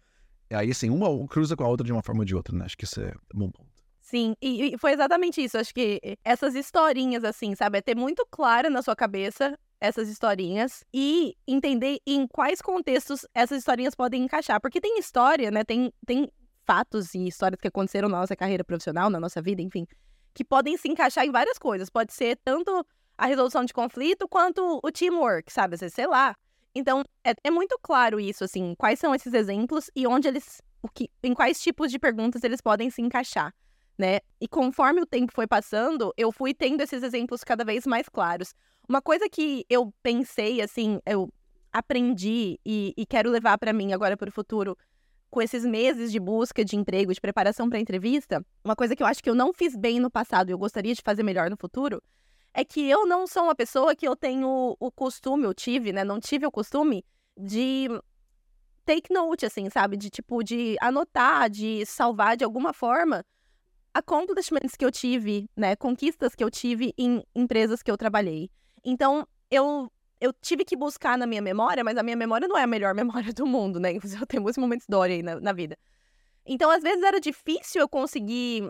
[0.49, 2.65] E aí, assim, uma cruza com a outra de uma forma ou de outra, né?
[2.65, 3.69] Acho que isso é bom ponto.
[4.01, 5.57] Sim, e, e foi exatamente isso.
[5.57, 7.77] Acho que essas historinhas, assim, sabe?
[7.77, 13.59] É ter muito claro na sua cabeça essas historinhas e entender em quais contextos essas
[13.59, 14.59] historinhas podem encaixar.
[14.59, 15.63] Porque tem história, né?
[15.63, 16.31] Tem, tem
[16.65, 19.85] fatos e histórias que aconteceram na nossa carreira profissional, na nossa vida, enfim,
[20.33, 21.89] que podem se encaixar em várias coisas.
[21.89, 22.85] Pode ser tanto
[23.19, 25.77] a resolução de conflito quanto o teamwork, sabe?
[25.77, 26.33] Sei lá.
[26.73, 30.61] Então, é, é, muito claro isso, assim, quais são esses exemplos e onde eles.
[30.81, 33.53] O que, em quais tipos de perguntas eles podem se encaixar,
[33.97, 34.19] né?
[34.39, 38.55] E conforme o tempo foi passando, eu fui tendo esses exemplos cada vez mais claros.
[38.87, 41.29] Uma coisa que eu pensei, assim, eu
[41.73, 44.77] aprendi e, e quero levar para mim agora para o futuro,
[45.29, 49.07] com esses meses de busca de emprego, de preparação para entrevista, uma coisa que eu
[49.07, 51.57] acho que eu não fiz bem no passado e eu gostaria de fazer melhor no
[51.57, 52.01] futuro,
[52.59, 56.03] é que eu não sou uma pessoa que eu tenho o costume, eu tive, né?
[56.03, 57.05] Não tive o costume
[57.37, 57.87] de
[58.85, 59.95] take note, assim, sabe?
[59.95, 63.25] De tipo, de anotar, de salvar de alguma forma
[63.93, 65.75] accomplishments que eu tive, né?
[65.75, 68.49] Conquistas que eu tive em empresas que eu trabalhei.
[68.83, 69.91] Então, eu
[70.21, 72.93] eu tive que buscar na minha memória, mas a minha memória não é a melhor
[73.23, 73.93] memória do mundo, né?
[74.19, 75.77] Eu tenho muitos momentos dória aí na, na vida.
[76.45, 78.69] Então, às vezes era difícil eu conseguir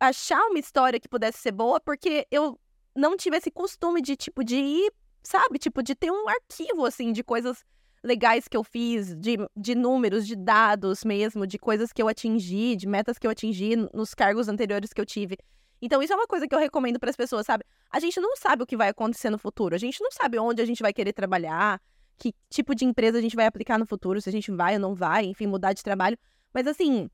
[0.00, 2.58] achar uma história que pudesse ser boa, porque eu
[2.98, 5.58] não tive esse costume de, tipo, de ir, sabe?
[5.58, 7.64] Tipo, de ter um arquivo, assim, de coisas
[8.02, 12.76] legais que eu fiz, de, de números, de dados mesmo, de coisas que eu atingi,
[12.76, 15.38] de metas que eu atingi nos cargos anteriores que eu tive.
[15.80, 17.64] Então, isso é uma coisa que eu recomendo para as pessoas, sabe?
[17.88, 19.74] A gente não sabe o que vai acontecer no futuro.
[19.74, 21.80] A gente não sabe onde a gente vai querer trabalhar,
[22.16, 24.80] que tipo de empresa a gente vai aplicar no futuro, se a gente vai ou
[24.80, 26.18] não vai, enfim, mudar de trabalho.
[26.52, 27.08] Mas, assim,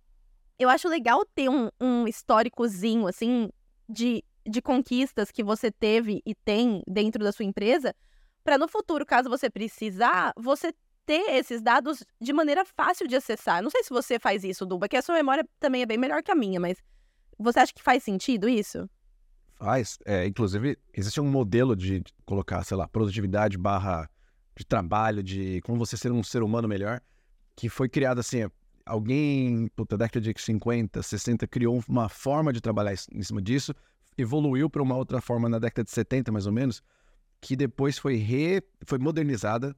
[0.58, 3.50] eu acho legal ter um, um históricozinho, assim,
[3.86, 7.94] de de conquistas que você teve e tem dentro da sua empresa,
[8.42, 10.72] para no futuro, caso você precisar, você
[11.07, 13.62] ter esses dados de maneira fácil de acessar.
[13.62, 16.22] Não sei se você faz isso, Duba, que a sua memória também é bem melhor
[16.22, 16.78] que a minha, mas
[17.38, 18.88] você acha que faz sentido isso?
[19.57, 19.98] Faz.
[20.04, 24.09] É, inclusive, existe um modelo de colocar, sei lá, produtividade barra
[24.57, 27.00] de trabalho, de como você ser um ser humano melhor,
[27.57, 28.48] que foi criado assim,
[28.85, 33.74] alguém, puta, década de 50, 60, criou uma forma de trabalhar em cima disso,
[34.16, 36.83] evoluiu para uma outra forma na década de 70, mais ou menos,
[37.40, 39.77] que depois foi re, foi modernizada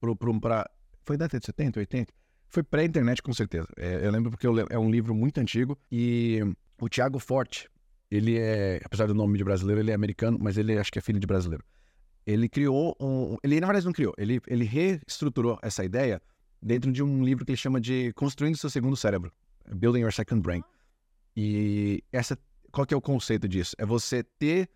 [0.00, 0.70] para
[1.02, 2.12] foi década de 70, 80?
[2.48, 3.68] Foi pré-internet, com certeza.
[3.76, 6.40] É, eu lembro porque eu, é um livro muito antigo e
[6.80, 7.68] o Tiago Forte,
[8.10, 11.02] ele é, apesar do nome de brasileiro, ele é americano, mas ele acho que é
[11.02, 11.64] filho de brasileiro.
[12.26, 13.36] Ele criou um.
[13.42, 16.20] Ele, na verdade, não criou, ele, ele reestruturou essa ideia
[16.60, 19.32] dentro de um livro que ele chama de Construindo Seu Segundo Cérebro
[19.74, 20.62] Building Your Second Brain.
[21.36, 22.38] E essa,
[22.76, 23.74] qual que é o conceito disso?
[23.78, 24.68] É você ter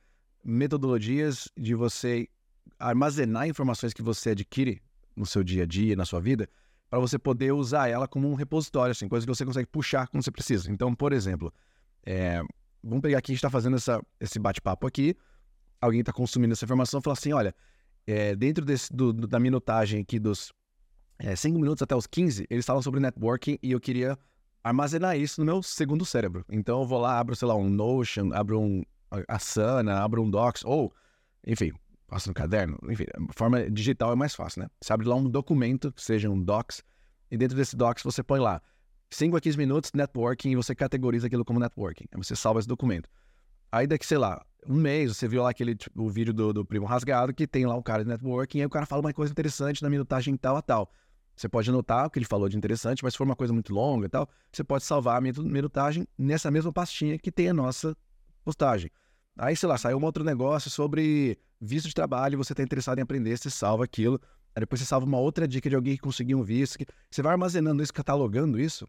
[0.42, 2.26] metodologias de você
[2.78, 4.80] armazenar informações que você adquire
[5.14, 6.48] no seu dia a dia, na sua vida,
[6.88, 10.24] para você poder usar ela como um repositório, assim, coisa que você consegue puxar quando
[10.24, 10.72] você precisa.
[10.72, 11.52] Então, por exemplo,
[12.02, 12.42] é,
[12.82, 15.14] vamos pegar aqui, a gente está fazendo essa, esse bate-papo aqui,
[15.78, 17.54] alguém está consumindo essa informação e fala assim, olha,
[18.06, 20.54] é, dentro desse, do, da minutagem aqui dos
[21.36, 24.18] 5 é, minutos até os 15, eles falam sobre networking e eu queria
[24.62, 26.44] armazenar isso no meu segundo cérebro.
[26.48, 28.82] Então eu vou lá, abro, sei lá, um Notion, abro um
[29.28, 30.92] Asana, abro um Docs, ou,
[31.46, 31.72] enfim,
[32.08, 34.68] faço no caderno, enfim, forma digital é mais fácil, né?
[34.80, 36.82] Você abre lá um documento, seja um Docs,
[37.30, 38.60] e dentro desse Docs você põe lá
[39.10, 42.04] 5 a 15 minutos networking e você categoriza aquilo como networking.
[42.12, 43.08] Aí você salva esse documento.
[43.72, 46.64] Aí daqui, sei lá, um mês, você viu lá aquele tipo, o vídeo do, do
[46.64, 49.32] primo rasgado que tem lá o cara de networking, aí o cara fala uma coisa
[49.32, 50.92] interessante na minutagem tal a tal.
[51.40, 53.72] Você pode anotar o que ele falou de interessante, mas se for uma coisa muito
[53.72, 57.96] longa e tal, você pode salvar a minutagem nessa mesma pastinha que tem a nossa
[58.44, 58.90] postagem.
[59.38, 63.00] Aí, sei lá, saiu um outro negócio sobre visto de trabalho, você está interessado em
[63.00, 64.20] aprender, você salva aquilo.
[64.54, 66.76] Aí depois você salva uma outra dica de alguém que conseguiu um visto.
[66.76, 66.84] Que...
[67.10, 68.86] Você vai armazenando isso, catalogando isso,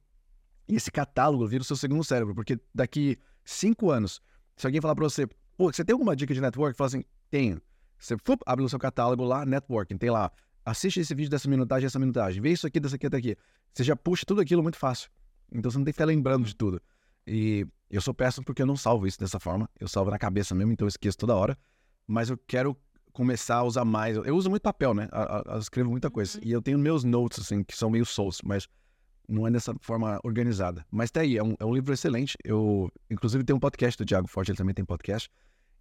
[0.68, 4.22] e esse catálogo vira o seu segundo cérebro, porque daqui cinco anos,
[4.58, 6.78] se alguém falar para você, pô, você tem alguma dica de network?
[6.78, 7.62] Fala assim, tenho.
[7.98, 10.30] Você fup, abre o seu catálogo lá, networking, tem lá,
[10.66, 13.36] assiste esse vídeo dessa minutagem, essa minutagem, vê isso aqui, dessa aqui, até aqui.
[13.74, 15.10] Você já puxa tudo aquilo muito fácil.
[15.52, 16.82] Então você não tem que ficar lembrando de tudo.
[17.26, 19.70] E eu sou péssimo porque eu não salvo isso dessa forma.
[19.80, 21.58] Eu salvo na cabeça mesmo, então eu esqueço toda hora.
[22.08, 22.76] Mas eu quero
[23.12, 24.18] começar a usar mais.
[24.18, 25.10] Eu uso muito papel, né?
[25.46, 26.38] Eu, escrevo muita coisa.
[26.38, 26.44] Uhum.
[26.46, 28.68] E eu tenho meus notes, assim, que são meio souls, mas
[29.28, 30.86] não é dessa forma organizada.
[30.90, 32.38] Mas tá aí, é um, é um livro excelente.
[32.44, 35.30] Eu, inclusive, tem um podcast do Thiago Forte, ele também tem podcast.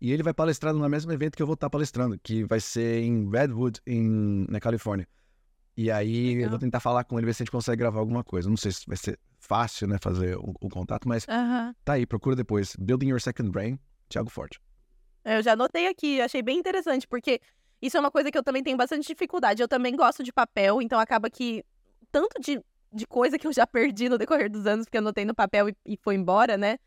[0.00, 3.02] E ele vai palestrar no mesmo evento que eu vou estar palestrando, que vai ser
[3.02, 5.06] em Redwood, em, na Califórnia.
[5.76, 6.44] E aí Legal.
[6.44, 8.48] eu vou tentar falar com ele, ver se a gente consegue gravar alguma coisa.
[8.48, 11.26] Não sei se vai ser fácil, né, fazer o, o contato, mas
[11.84, 12.74] tá aí, procura depois.
[12.76, 14.60] Building Your Second Brain, Thiago Forte.
[15.24, 17.40] Eu já anotei aqui, achei bem interessante, porque
[17.80, 19.62] isso é uma coisa que eu também tenho bastante dificuldade.
[19.62, 21.62] Eu também gosto de papel, então acaba que
[22.10, 22.60] tanto de,
[22.92, 25.68] de coisa que eu já perdi no decorrer dos anos, porque eu anotei no papel
[25.68, 26.78] e, e foi embora, né?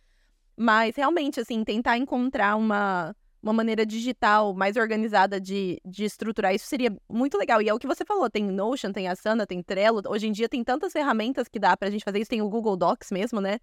[0.56, 6.66] Mas realmente, assim, tentar encontrar uma, uma maneira digital mais organizada de, de estruturar isso
[6.66, 7.62] seria muito legal.
[7.62, 10.02] E é o que você falou: tem Notion, tem Asana, tem Trello.
[10.08, 12.30] Hoje em dia tem tantas ferramentas que dá pra gente fazer isso.
[12.30, 13.60] Tem o Google Docs mesmo, né?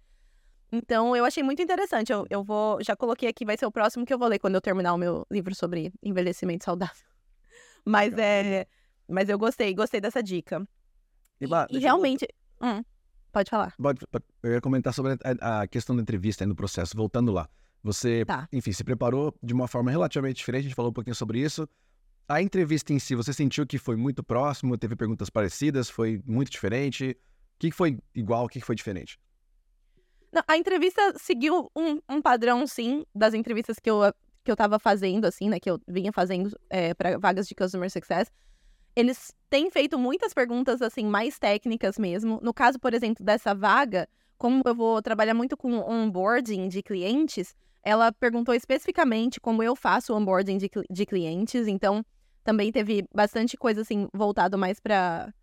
[0.71, 2.11] Então eu achei muito interessante.
[2.11, 2.81] Eu, eu vou.
[2.83, 4.97] Já coloquei aqui, vai ser o próximo que eu vou ler quando eu terminar o
[4.97, 7.05] meu livro sobre envelhecimento saudável.
[7.85, 8.67] Mas é.
[9.07, 10.65] Mas eu gostei, gostei dessa dica.
[11.39, 12.27] E, e, e realmente.
[12.61, 12.67] Eu...
[12.67, 12.83] Hum.
[13.31, 13.73] Pode falar.
[14.43, 17.49] Eu ia comentar sobre a, a questão da entrevista no processo, voltando lá.
[17.83, 18.47] Você, tá.
[18.51, 21.67] enfim, se preparou de uma forma relativamente diferente, a gente falou um pouquinho sobre isso.
[22.27, 26.51] A entrevista em si, você sentiu que foi muito próximo, teve perguntas parecidas, foi muito
[26.51, 27.17] diferente?
[27.55, 29.19] O que foi igual, o que foi diferente?
[30.31, 33.99] Não, a entrevista seguiu um, um, padrão, sim, das entrevistas que eu,
[34.43, 37.89] que eu tava fazendo, assim, né, que eu vinha fazendo é, para vagas de Customer
[37.89, 38.31] Success.
[38.95, 42.39] Eles têm feito muitas perguntas, assim, mais técnicas mesmo.
[42.41, 47.55] No caso, por exemplo, dessa vaga, como eu vou trabalhar muito com onboarding de clientes,
[47.83, 51.67] ela perguntou especificamente como eu faço onboarding de, de clientes.
[51.67, 52.03] Então,
[52.43, 55.33] também teve bastante coisa, assim, voltado mais para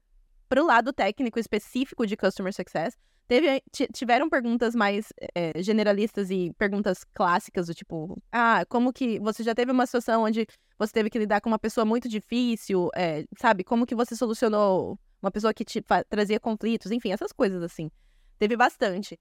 [0.56, 2.96] o lado técnico específico de Customer Success.
[3.26, 9.42] Teve, tiveram perguntas mais é, generalistas e perguntas clássicas, do tipo, ah, como que você
[9.42, 10.46] já teve uma situação onde
[10.78, 13.64] você teve que lidar com uma pessoa muito difícil, é, sabe?
[13.64, 17.90] Como que você solucionou uma pessoa que te trazia conflitos, enfim, essas coisas assim.
[18.38, 19.18] Teve bastante.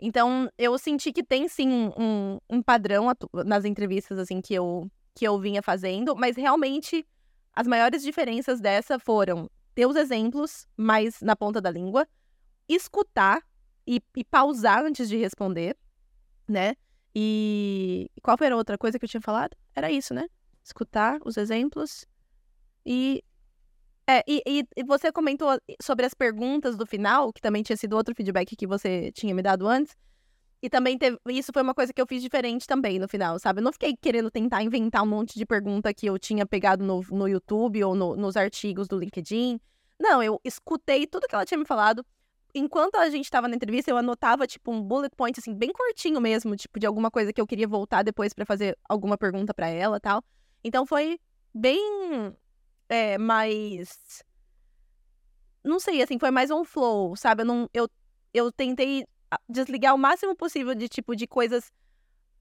[0.00, 3.06] Então, eu senti que tem sim um, um padrão
[3.46, 7.06] nas entrevistas assim que eu, que eu vinha fazendo, mas realmente
[7.54, 12.06] as maiores diferenças dessa foram ter os exemplos mais na ponta da língua
[12.68, 13.42] escutar
[13.86, 15.76] e, e pausar antes de responder,
[16.48, 16.74] né?
[17.14, 19.56] E qual era a outra coisa que eu tinha falado?
[19.74, 20.26] Era isso, né?
[20.62, 22.06] Escutar os exemplos
[22.84, 23.22] e.
[24.06, 28.14] É, e, e, você comentou sobre as perguntas do final, que também tinha sido outro
[28.14, 29.96] feedback que você tinha me dado antes.
[30.64, 31.18] E também teve.
[31.28, 33.60] Isso foi uma coisa que eu fiz diferente também no final, sabe?
[33.60, 37.02] Eu não fiquei querendo tentar inventar um monte de pergunta que eu tinha pegado no,
[37.10, 39.60] no YouTube ou no, nos artigos do LinkedIn.
[40.00, 42.02] Não, eu escutei tudo que ela tinha me falado.
[42.54, 46.18] Enquanto a gente estava na entrevista, eu anotava, tipo, um bullet point, assim, bem curtinho
[46.18, 49.68] mesmo, tipo, de alguma coisa que eu queria voltar depois para fazer alguma pergunta para
[49.68, 50.24] ela tal.
[50.64, 51.20] Então foi
[51.54, 51.78] bem
[52.88, 54.24] é, mais.
[55.62, 57.42] Não sei, assim, foi mais um flow, sabe?
[57.42, 57.86] Eu, não, eu,
[58.32, 59.04] eu tentei
[59.48, 61.72] desligar o máximo possível de tipo de coisas,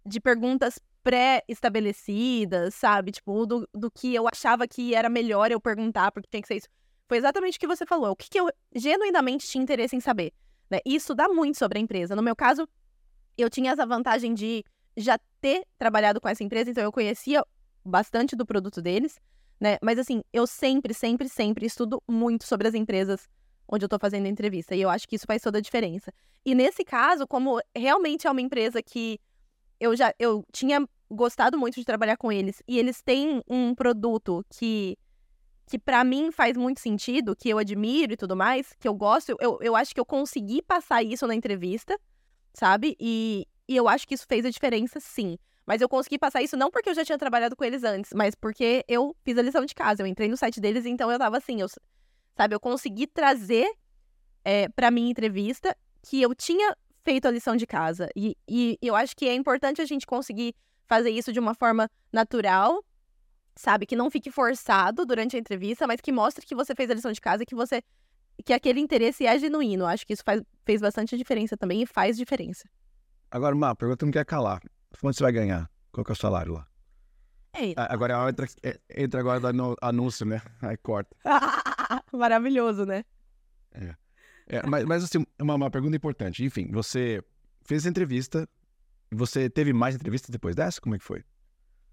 [0.06, 3.12] de perguntas pré-estabelecidas, sabe?
[3.12, 6.58] Tipo, do, do que eu achava que era melhor eu perguntar, porque tem que ser
[6.58, 6.67] isso.
[7.08, 8.12] Foi exatamente o que você falou.
[8.12, 10.34] O que, que eu genuinamente tinha interesse em saber.
[10.69, 10.79] Né?
[10.86, 12.15] E estudar muito sobre a empresa.
[12.15, 12.67] No meu caso,
[13.38, 14.63] eu tinha essa vantagem de
[14.95, 17.43] já ter trabalhado com essa empresa, então eu conhecia
[17.84, 19.19] bastante do produto deles,
[19.60, 19.77] né?
[19.82, 23.27] Mas assim, eu sempre, sempre, sempre estudo muito sobre as empresas
[23.73, 24.75] onde eu tô fazendo a entrevista.
[24.75, 26.13] E eu acho que isso faz toda a diferença.
[26.45, 29.19] E nesse caso, como realmente é uma empresa que
[29.79, 34.45] eu já eu tinha gostado muito de trabalhar com eles e eles têm um produto
[34.49, 34.97] que
[35.65, 39.36] que para mim faz muito sentido, que eu admiro e tudo mais, que eu gosto,
[39.39, 41.97] eu, eu acho que eu consegui passar isso na entrevista,
[42.53, 42.97] sabe?
[42.99, 45.38] E, e eu acho que isso fez a diferença, sim.
[45.65, 48.36] Mas eu consegui passar isso não porque eu já tinha trabalhado com eles antes, mas
[48.36, 50.03] porque eu fiz a lição de casa.
[50.03, 51.67] Eu entrei no site deles, então eu tava assim, eu,
[52.36, 52.56] sabe?
[52.56, 53.72] Eu consegui trazer
[54.43, 58.10] é, para minha entrevista que eu tinha feito a lição de casa.
[58.15, 61.89] E, e, eu acho que é importante a gente conseguir fazer isso de uma forma
[62.12, 62.84] natural,
[63.56, 63.86] sabe?
[63.86, 67.12] Que não fique forçado durante a entrevista, mas que mostre que você fez a lição
[67.12, 67.82] de casa e que você.
[68.46, 69.86] que aquele interesse é genuíno.
[69.86, 72.67] Acho que isso faz, fez bastante diferença também e faz diferença.
[73.30, 74.62] Agora, uma pergunta não quer calar.
[75.00, 75.69] Quanto você vai ganhar?
[75.91, 76.67] Qual que é o salário lá?
[77.56, 77.86] Eita.
[77.91, 80.41] Agora entra, é, entra agora no anúncio, né?
[80.62, 81.15] Aí corta.
[82.12, 83.03] Maravilhoso, né?
[83.71, 83.95] É.
[84.47, 86.43] é mas, mas assim, uma, uma pergunta importante.
[86.43, 87.23] Enfim, você
[87.63, 88.47] fez a entrevista.
[89.12, 90.82] Você teve mais entrevistas depois dessa?
[90.82, 91.23] Como é que foi?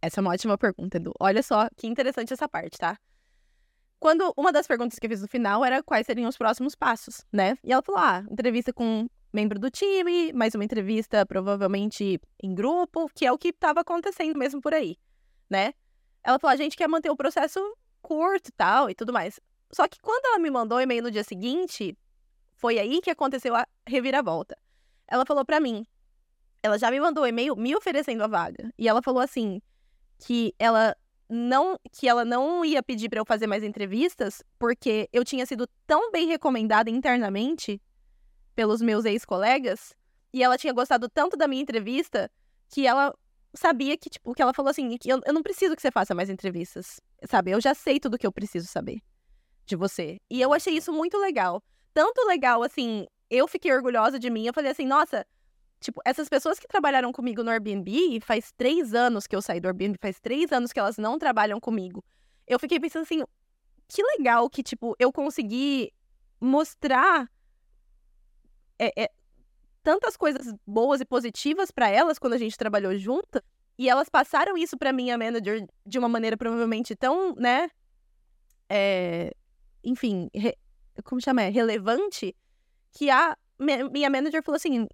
[0.00, 1.12] Essa é uma ótima pergunta, Edu.
[1.20, 2.96] Olha só que interessante essa parte, tá?
[3.98, 7.26] Quando uma das perguntas que eu fiz no final era quais seriam os próximos passos,
[7.30, 7.58] né?
[7.62, 13.10] E ela falou: ah, entrevista com membro do time, mais uma entrevista provavelmente em grupo,
[13.14, 14.96] que é o que estava acontecendo mesmo por aí
[15.50, 15.74] né?
[16.22, 17.60] Ela falou: a gente quer manter o processo
[18.00, 19.40] curto e tal e tudo mais.
[19.72, 21.96] Só que quando ela me mandou o e-mail no dia seguinte,
[22.56, 24.56] foi aí que aconteceu a reviravolta.
[25.06, 25.86] Ela falou para mim,
[26.62, 28.72] ela já me mandou o e-mail me oferecendo a vaga.
[28.78, 29.60] E ela falou assim
[30.18, 30.96] que ela
[31.28, 35.68] não que ela não ia pedir para eu fazer mais entrevistas porque eu tinha sido
[35.86, 37.80] tão bem recomendada internamente
[38.54, 39.94] pelos meus ex-colegas
[40.32, 42.30] e ela tinha gostado tanto da minha entrevista
[42.68, 43.14] que ela
[43.54, 46.14] sabia que, tipo, que ela falou assim, que eu, eu não preciso que você faça
[46.14, 47.50] mais entrevistas, sabe?
[47.50, 49.00] Eu já sei tudo que eu preciso saber
[49.70, 50.20] de você.
[50.28, 51.62] E eu achei isso muito legal.
[51.94, 55.26] Tanto legal, assim, eu fiquei orgulhosa de mim, eu falei assim, nossa,
[55.80, 59.68] tipo, essas pessoas que trabalharam comigo no Airbnb, faz três anos que eu saí do
[59.68, 62.04] Airbnb, faz três anos que elas não trabalham comigo.
[62.46, 63.24] Eu fiquei pensando assim,
[63.88, 65.92] que legal que, tipo, eu consegui
[66.40, 67.30] mostrar
[68.78, 69.10] é, é,
[69.82, 73.42] tantas coisas boas e positivas para elas quando a gente trabalhou junto,
[73.78, 77.70] e elas passaram isso para minha manager de uma maneira provavelmente tão, né,
[78.68, 79.34] é,
[79.84, 80.56] enfim, re,
[81.04, 82.34] como chama, é, relevante,
[82.92, 83.36] que a
[83.92, 84.86] minha manager falou assim,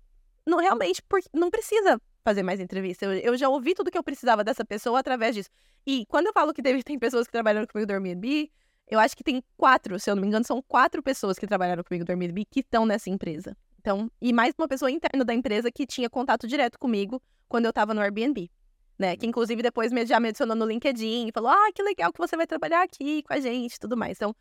[0.46, 3.04] não realmente, porque não precisa fazer mais entrevista.
[3.04, 5.48] Eu, eu, já ouvi tudo que eu precisava dessa pessoa através disso.
[5.86, 8.50] E quando eu falo que teve, tem pessoas que trabalharam comigo no Airbnb,
[8.88, 11.82] eu acho que tem quatro, se eu não me engano, são quatro pessoas que trabalharam
[11.82, 13.56] comigo no Airbnb que estão nessa empresa.
[13.80, 17.70] Então, e mais uma pessoa interna da empresa que tinha contato direto comigo quando eu
[17.70, 18.50] estava no Airbnb.
[18.98, 19.16] Né?
[19.16, 22.36] Que inclusive depois já me adicionou no LinkedIn e falou: Ah, que legal que você
[22.36, 24.16] vai trabalhar aqui com a gente tudo mais.
[24.16, 24.34] Então,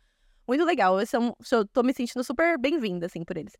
[0.46, 0.98] muito legal.
[1.00, 3.56] Eu, sou, eu tô me sentindo super bem-vinda, assim, por eles.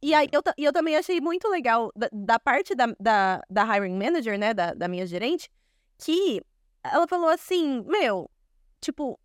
[0.00, 3.96] E aí, eu, eu também achei muito legal da, da parte da, da, da, hiring
[3.96, 5.48] manager, né, da, da minha gerente,
[5.98, 6.42] que
[6.82, 8.28] ela falou assim: Meu,
[8.80, 9.18] tipo,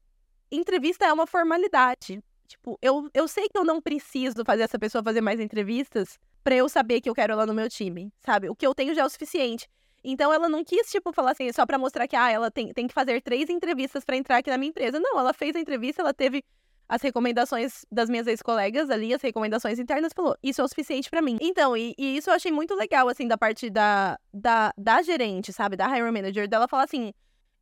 [0.51, 2.21] entrevista é uma formalidade.
[2.47, 6.55] Tipo, eu, eu sei que eu não preciso fazer essa pessoa fazer mais entrevistas para
[6.55, 8.49] eu saber que eu quero ela no meu time, sabe?
[8.49, 9.67] O que eu tenho já é o suficiente.
[10.03, 12.87] Então ela não quis, tipo, falar assim, só para mostrar que, ah, ela tem, tem
[12.87, 14.99] que fazer três entrevistas para entrar aqui na minha empresa.
[14.99, 16.45] Não, ela fez a entrevista, ela teve
[16.89, 21.21] as recomendações das minhas ex-colegas ali, as recomendações internas, falou, isso é o suficiente para
[21.21, 21.37] mim.
[21.41, 25.51] Então, e, e, isso eu achei muito legal, assim, da parte da, da, da gerente,
[25.51, 25.75] sabe?
[25.75, 27.13] Da hiring manager, dela falar assim,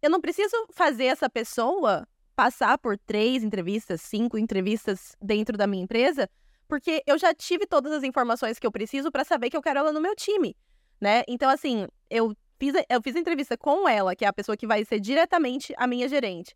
[0.01, 5.83] eu não preciso fazer essa pessoa passar por três entrevistas, cinco entrevistas dentro da minha
[5.83, 6.29] empresa,
[6.67, 9.79] porque eu já tive todas as informações que eu preciso para saber que eu quero
[9.79, 10.55] ela no meu time,
[11.01, 11.23] né?
[11.27, 14.83] Então, assim, eu fiz, eu fiz entrevista com ela, que é a pessoa que vai
[14.85, 16.55] ser diretamente a minha gerente.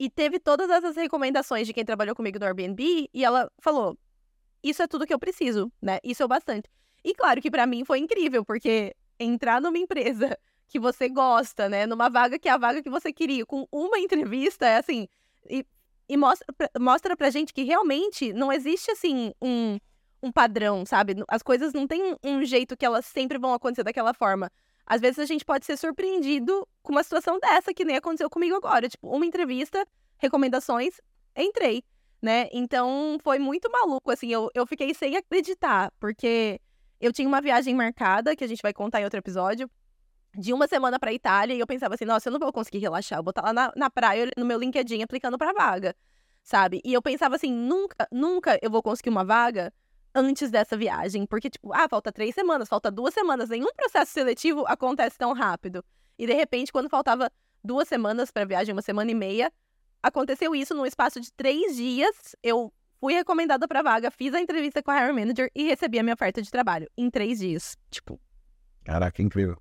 [0.00, 3.98] E teve todas essas recomendações de quem trabalhou comigo no Airbnb, e ela falou:
[4.64, 5.98] Isso é tudo que eu preciso, né?
[6.02, 6.70] Isso é o bastante.
[7.04, 11.84] E claro que para mim foi incrível, porque entrar numa empresa que você gosta, né,
[11.84, 15.06] numa vaga que é a vaga que você queria, com uma entrevista, é assim,
[15.48, 15.66] e,
[16.08, 16.46] e mostra,
[16.78, 19.78] mostra pra gente que realmente não existe, assim, um,
[20.22, 21.16] um padrão, sabe?
[21.28, 24.50] As coisas não têm um jeito que elas sempre vão acontecer daquela forma.
[24.90, 28.56] Às vezes a gente pode ser surpreendido com uma situação dessa, que nem aconteceu comigo
[28.56, 28.88] agora.
[28.88, 29.86] Tipo, uma entrevista,
[30.18, 31.00] recomendações,
[31.36, 31.84] entrei,
[32.20, 32.48] né?
[32.52, 36.60] Então foi muito maluco, assim, eu, eu fiquei sem acreditar, porque
[37.00, 39.70] eu tinha uma viagem marcada, que a gente vai contar em outro episódio,
[40.36, 43.20] de uma semana pra Itália, e eu pensava assim, nossa, eu não vou conseguir relaxar,
[43.20, 45.94] eu vou estar lá na, na praia, no meu LinkedIn, aplicando pra vaga,
[46.42, 46.80] sabe?
[46.84, 49.72] E eu pensava assim, nunca, nunca eu vou conseguir uma vaga
[50.14, 51.26] antes dessa viagem.
[51.26, 53.48] Porque, tipo, ah, falta três semanas, falta duas semanas.
[53.48, 55.84] Nenhum processo seletivo acontece tão rápido.
[56.18, 57.30] E, de repente, quando faltava
[57.62, 59.52] duas semanas para a viagem, uma semana e meia,
[60.02, 62.36] aconteceu isso num espaço de três dias.
[62.42, 66.02] Eu fui recomendada para vaga, fiz a entrevista com a hiring manager e recebi a
[66.02, 67.76] minha oferta de trabalho em três dias.
[67.90, 68.20] Tipo.
[68.84, 69.56] Caraca, incrível.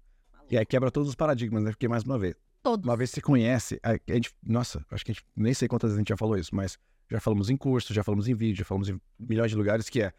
[0.50, 1.72] E aí quebra todos os paradigmas, né?
[1.72, 2.84] Porque, mais uma vez, Todos.
[2.84, 5.98] uma vez você conhece, a gente, nossa, acho que a gente, nem sei quantas vezes
[5.98, 6.78] a gente já falou isso, mas
[7.10, 10.02] já falamos em curso, já falamos em vídeo, já falamos em milhões de lugares, que
[10.02, 10.12] é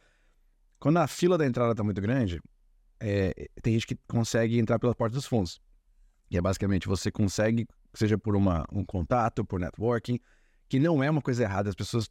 [0.81, 2.41] quando a fila da entrada está muito grande,
[2.99, 5.61] é, tem gente que consegue entrar pela porta dos fundos.
[6.31, 10.19] E é basicamente você consegue, seja por uma, um contato, por networking,
[10.69, 11.69] que não é uma coisa errada.
[11.69, 12.09] As pessoas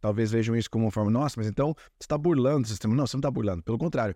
[0.00, 2.94] talvez vejam isso como uma forma, nossa, mas então você está burlando o sistema.
[2.94, 3.62] Não, você não está burlando.
[3.62, 4.14] Pelo contrário,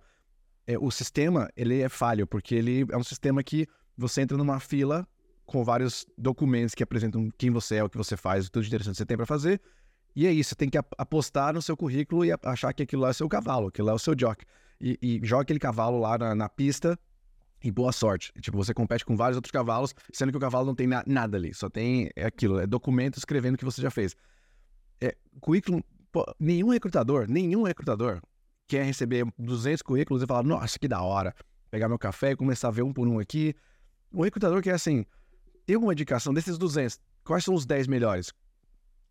[0.67, 3.67] é, o sistema ele é falho, porque ele é um sistema que
[3.97, 5.07] você entra numa fila
[5.45, 8.99] com vários documentos que apresentam quem você é, o que você faz, tudo interessante que
[8.99, 9.61] você tem para fazer,
[10.17, 13.11] e é isso, tem que apostar no seu currículo e achar que aquilo lá é
[13.11, 14.47] o seu cavalo, aquilo lá é o seu jock.
[14.81, 16.99] E, e joga aquele cavalo lá na, na, pista
[17.63, 18.33] e boa sorte.
[18.41, 21.37] Tipo, você compete com vários outros cavalos, sendo que o cavalo não tem na, nada
[21.37, 24.17] ali, só tem é aquilo, é documento escrevendo o que você já fez.
[25.03, 28.23] É, currículo, pô, nenhum recrutador, nenhum recrutador
[28.67, 31.35] quer receber 200 currículos e falar, nossa, que da hora,
[31.71, 33.55] pegar meu café e começar a ver um por um aqui.
[34.11, 35.05] O recrutador quer, assim,
[35.67, 38.33] ter uma indicação desses 200, quais são os 10 melhores?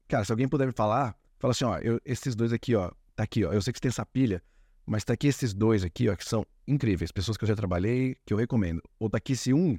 [0.07, 3.23] Cara, se alguém puder me falar, fala assim, ó, eu, esses dois aqui, ó, tá
[3.23, 3.51] aqui, ó.
[3.51, 4.41] Eu sei que você tem essa pilha,
[4.85, 8.15] mas tá aqui esses dois aqui, ó, que são incríveis, pessoas que eu já trabalhei,
[8.25, 8.81] que eu recomendo.
[8.99, 9.77] Ou tá aqui esse um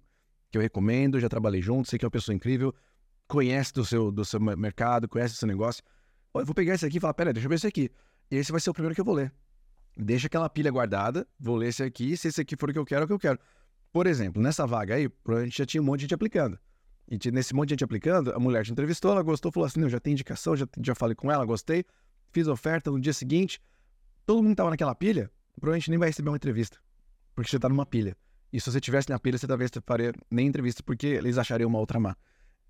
[0.51, 2.75] que eu recomendo, já trabalhei junto, sei que é uma pessoa incrível,
[3.29, 5.83] conhece do seu, do seu mercado, conhece do seu negócio.
[6.35, 7.91] Ó, eu vou pegar esse aqui e falar, pera, deixa eu ver esse aqui.
[8.31, 9.33] Esse vai ser o primeiro que eu vou ler.
[9.97, 12.85] Deixa aquela pilha guardada, vou ler esse aqui, se esse aqui for o que eu
[12.85, 13.39] quero, é o que eu quero.
[13.93, 16.59] Por exemplo, nessa vaga aí, provavelmente já tinha um monte de gente aplicando.
[17.09, 19.89] E nesse monte de gente aplicando, a mulher te entrevistou, ela gostou, falou assim: não,
[19.89, 21.85] já tem indicação, já, já falei com ela, gostei,
[22.33, 23.61] fiz oferta no dia seguinte.
[24.25, 26.79] Todo mundo que tava naquela pilha, provavelmente nem vai receber uma entrevista,
[27.35, 28.17] porque você tá numa pilha.
[28.53, 31.79] E se você tivesse na pilha, você talvez faria nem entrevista, porque eles achariam uma
[31.79, 32.17] outra má.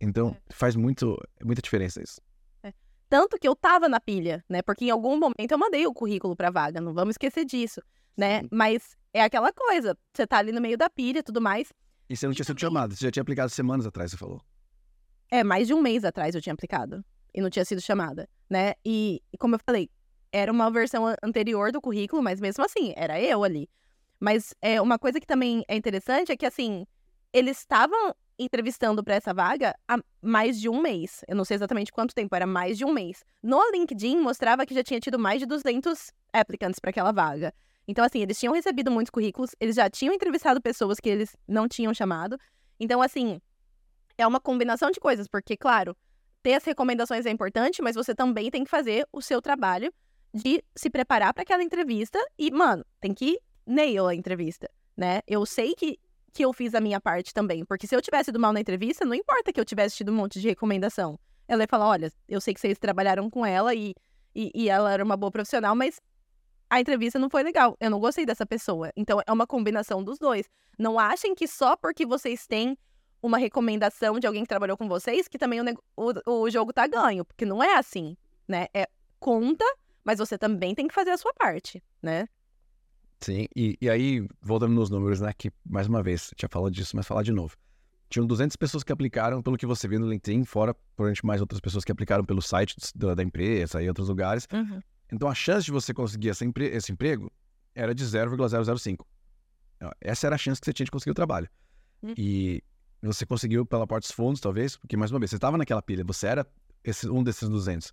[0.01, 0.53] Então, é.
[0.53, 2.21] faz muito, muita diferença isso.
[2.63, 2.73] É.
[3.09, 4.61] Tanto que eu tava na pilha, né?
[4.63, 7.81] Porque em algum momento eu mandei o currículo pra vaga, não vamos esquecer disso,
[8.17, 8.43] né?
[8.43, 8.49] Sim.
[8.53, 11.73] Mas é aquela coisa, você tá ali no meio da pilha e tudo mais.
[12.09, 14.41] E você não tinha sido chamado, você já tinha aplicado semanas atrás, você falou.
[15.31, 17.05] É, mais de um mês atrás eu tinha aplicado.
[17.35, 18.75] E não tinha sido chamada, né?
[18.85, 19.91] E, como eu falei,
[20.33, 23.69] era uma versão anterior do currículo, mas mesmo assim, era eu ali.
[24.19, 26.87] Mas é, uma coisa que também é interessante é que, assim,
[27.33, 31.23] eles estavam entrevistando para essa vaga há mais de um mês.
[31.29, 33.25] Eu não sei exatamente quanto tempo, era mais de um mês.
[33.43, 37.53] No LinkedIn mostrava que já tinha tido mais de 200 applicants para aquela vaga.
[37.89, 41.69] Então, assim, eles tinham recebido muitos currículos, eles já tinham entrevistado pessoas que eles não
[41.69, 42.39] tinham chamado.
[42.81, 43.41] Então, assim,
[44.19, 45.97] é uma combinação de coisas, porque, claro,
[46.43, 49.93] ter as recomendações é importante, mas você também tem que fazer o seu trabalho
[50.35, 55.21] de se preparar para aquela entrevista e, mano, tem que nail a entrevista, né?
[55.27, 55.99] Eu sei que,
[56.33, 59.05] que eu fiz a minha parte também, porque se eu tivesse ido mal na entrevista,
[59.05, 61.19] não importa que eu tivesse tido um monte de recomendação.
[61.49, 63.95] Ela ia falar: olha, eu sei que vocês trabalharam com ela e,
[64.35, 66.01] e, e ela era uma boa profissional, mas
[66.69, 67.77] a entrevista não foi legal.
[67.81, 68.91] Eu não gostei dessa pessoa.
[68.97, 70.49] Então é uma combinação dos dois.
[70.79, 72.77] Não achem que só porque vocês têm
[73.23, 75.65] uma recomendação de alguém que trabalhou com vocês que também o,
[76.27, 77.25] o, o jogo tá ganho.
[77.25, 78.17] Porque não é assim,
[78.49, 78.67] né?
[78.75, 79.65] É conta,
[80.05, 82.29] mas você também tem que fazer a sua parte, né?
[83.21, 85.33] Sim, e, e aí, voltando nos números, né?
[85.37, 87.57] Que, mais uma vez, tinha falado disso, mas falar de novo.
[88.09, 91.61] Tinham 200 pessoas que aplicaram, pelo que você viu no LinkedIn, fora, provavelmente, mais outras
[91.61, 94.47] pessoas que aplicaram pelo site da, da empresa e outros lugares.
[94.53, 94.81] Uhum.
[95.13, 97.33] Então a chance de você conseguir empre esse emprego
[97.75, 99.07] era de 0,005.
[100.01, 101.49] Essa era a chance que você tinha de conseguir o trabalho.
[102.03, 102.15] Hum.
[102.17, 102.63] E
[103.03, 106.05] você conseguiu pela porta dos fundos, talvez, porque, mais uma vez, você estava naquela pilha,
[106.05, 106.47] você era
[106.83, 107.93] esse, um desses 200.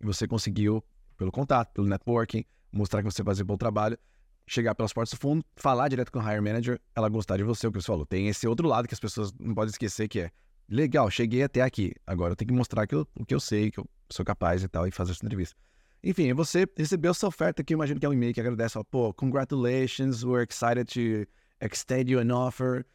[0.00, 0.84] E você conseguiu,
[1.16, 3.98] pelo contato, pelo networking, mostrar que você fazia bom trabalho,
[4.46, 7.66] chegar pelas portas do fundo, falar direto com o hire manager, ela gostar de você,
[7.66, 8.04] o que você falou.
[8.04, 10.30] Tem esse outro lado que as pessoas não podem esquecer, que é,
[10.68, 13.70] legal, cheguei até aqui, agora eu tenho que mostrar que eu, o que eu sei,
[13.70, 15.56] que eu sou capaz e tal, e fazer essa entrevista.
[16.02, 18.82] Enfim, você recebeu essa oferta que eu imagino que é um e-mail que agradece, ó,
[18.82, 21.30] pô, congratulations, we're excited to
[21.60, 22.86] extend you an offer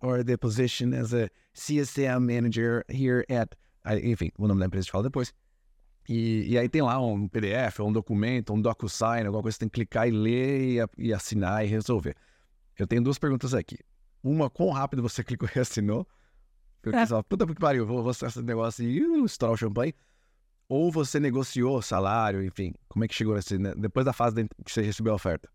[0.00, 3.56] for the position as a CSM manager here at.
[4.02, 5.32] Enfim, o nome da empresa gente fala depois.
[6.08, 9.68] E, e aí tem lá um PDF, um documento, um DocuSign, alguma coisa que você
[9.68, 12.14] tem que clicar e ler e, e assinar e resolver.
[12.78, 13.78] Eu tenho duas perguntas aqui.
[14.22, 16.06] Uma, quão rápido você clicou e assinou?
[16.80, 19.92] Porque você fala, puta que pariu, vou, vou esse negócio e uh, estourar o champanhe.
[20.68, 23.72] Ou você negociou salário, enfim, como é que chegou nesse, né?
[23.76, 25.48] depois da fase que você recebeu a oferta?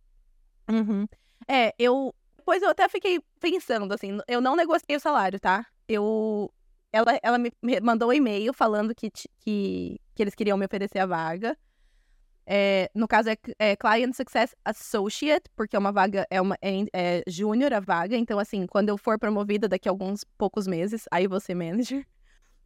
[0.70, 1.06] Uhum.
[1.48, 2.14] É, eu.
[2.38, 5.66] Depois eu até fiquei pensando, assim, eu não negociei o salário, tá?
[5.88, 6.52] Eu.
[6.94, 7.52] Ela, ela me
[7.82, 9.10] mandou um e-mail falando que,
[9.40, 11.58] que, que eles queriam me oferecer a vaga.
[12.46, 16.86] É, no caso é, é, Client Success Associate, porque é uma vaga, é uma é,
[16.92, 21.06] é júnior a vaga, então assim, quando eu for promovida daqui a alguns poucos meses,
[21.12, 22.06] aí você manager.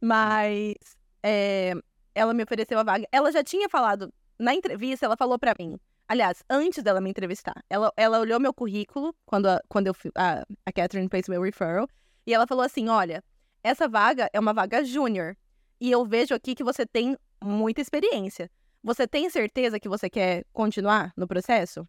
[0.00, 0.74] Mas
[1.22, 1.74] é,
[2.16, 3.06] ela me ofereceu a vaga.
[3.12, 5.78] Ela já tinha falado na entrevista, ela falou para mim.
[6.08, 10.46] Aliás, antes dela me entrevistar, ela, ela olhou meu currículo quando, a, quando eu, a,
[10.64, 11.86] a Catherine fez meu referral,
[12.26, 13.22] e ela falou assim: olha,
[13.62, 15.36] essa vaga é uma vaga júnior.
[15.78, 18.50] E eu vejo aqui que você tem muita experiência.
[18.82, 21.86] Você tem certeza que você quer continuar no processo?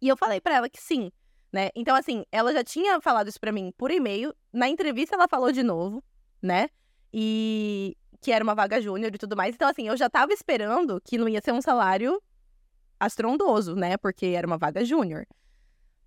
[0.00, 1.12] E eu falei para ela que sim,
[1.52, 1.68] né?
[1.76, 4.34] Então, assim, ela já tinha falado isso para mim por e-mail.
[4.52, 6.02] Na entrevista, ela falou de novo,
[6.42, 6.68] né?
[7.12, 9.54] E, que era uma vaga júnior e tudo mais.
[9.54, 12.18] Então, assim, eu já tava esperando que não ia ser um salário
[12.98, 13.98] astrondoso, né?
[13.98, 15.26] Porque era uma vaga júnior.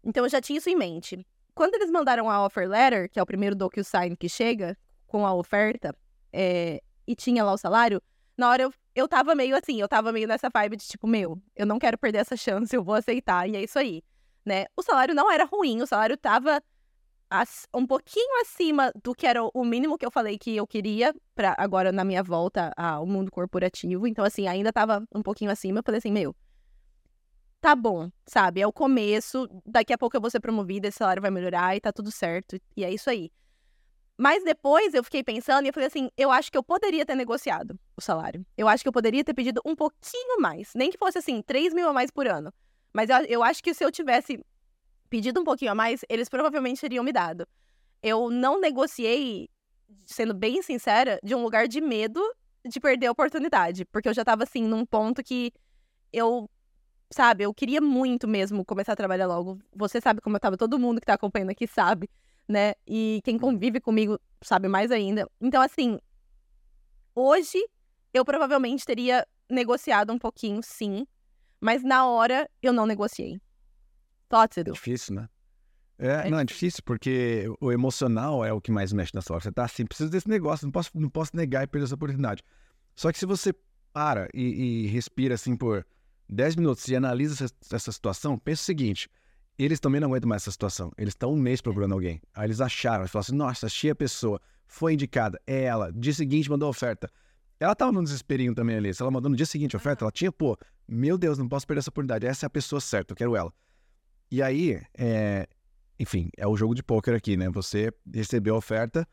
[0.04, 1.24] Então, eu já tinha isso em mente.
[1.54, 5.34] Quando eles mandaram a offer letter, que é o primeiro DocuSign que chega com a
[5.36, 5.96] oferta,
[6.34, 8.02] é, e tinha lá o salário,
[8.36, 11.40] na hora eu, eu tava meio assim, eu tava meio nessa vibe de tipo, meu,
[11.56, 14.04] eu não quero perder essa chance, eu vou aceitar, e é isso aí,
[14.44, 14.66] né?
[14.76, 16.62] O salário não era ruim, o salário tava
[17.74, 21.56] um pouquinho acima do que era o mínimo que eu falei que eu queria para
[21.58, 24.08] agora na minha volta ao mundo corporativo.
[24.08, 25.80] Então, assim, ainda tava um pouquinho acima.
[25.80, 26.36] Eu falei assim, meu,
[27.60, 28.62] tá bom, sabe?
[28.62, 31.82] É o começo, daqui a pouco eu vou ser promovida, esse salário vai melhorar e
[31.82, 32.58] tá tudo certo.
[32.76, 33.32] E é isso aí.
[34.18, 37.14] Mas depois eu fiquei pensando e eu falei assim, eu acho que eu poderia ter
[37.14, 38.44] negociado o salário.
[38.58, 40.72] Eu acho que eu poderia ter pedido um pouquinho mais.
[40.74, 42.52] Nem que fosse assim, 3 mil a mais por ano.
[42.92, 44.44] Mas eu, eu acho que se eu tivesse
[45.10, 47.48] pedido um pouquinho a mais, eles provavelmente teriam me dado.
[48.02, 49.50] Eu não negociei,
[50.06, 52.22] sendo bem sincera, de um lugar de medo
[52.68, 55.54] de perder a oportunidade, porque eu já tava assim num ponto que
[56.12, 56.50] eu,
[57.10, 59.60] sabe, eu queria muito mesmo começar a trabalhar logo.
[59.76, 62.10] Você sabe como eu tava, todo mundo que tá acompanhando aqui sabe,
[62.48, 62.74] né?
[62.86, 65.30] E quem convive comigo sabe mais ainda.
[65.40, 66.00] Então assim,
[67.16, 67.60] hoje
[68.14, 71.08] eu provavelmente teria negociado um pouquinho, sim,
[71.60, 73.40] mas na hora eu não negociei.
[74.60, 74.72] Edu?
[74.72, 75.30] É difícil, né?
[76.00, 79.36] É, é, não, é difícil, porque o emocional é o que mais mexe na sua
[79.36, 79.44] hora.
[79.44, 82.44] Você tá assim, preciso desse negócio, não posso, não posso negar e perder essa oportunidade.
[82.96, 83.54] Só que se você
[83.92, 85.86] para e, e respira assim por
[86.30, 89.10] 10 minutos e analisa essa, essa, situação, pensa o seguinte:
[89.58, 90.92] eles também não aguentam mais essa situação.
[90.98, 92.22] Eles estão um mês procurando alguém.
[92.36, 95.92] Aí eles acharam, eles falaram assim: nossa, achei a pessoa, foi indicada, é ela.
[95.92, 97.10] Dia seguinte mandou oferta.
[97.60, 98.94] Ela tava num desesperinho também ali.
[98.94, 100.56] Se ela mandou no dia seguinte a oferta, ela tinha, pô,
[100.88, 102.28] meu Deus, não posso perder essa oportunidade.
[102.28, 103.52] Essa é a pessoa certa, eu quero ela.
[104.30, 105.48] E aí, é,
[106.00, 107.50] enfim, é o jogo de pôquer aqui, né?
[107.50, 109.08] Você recebeu a oferta,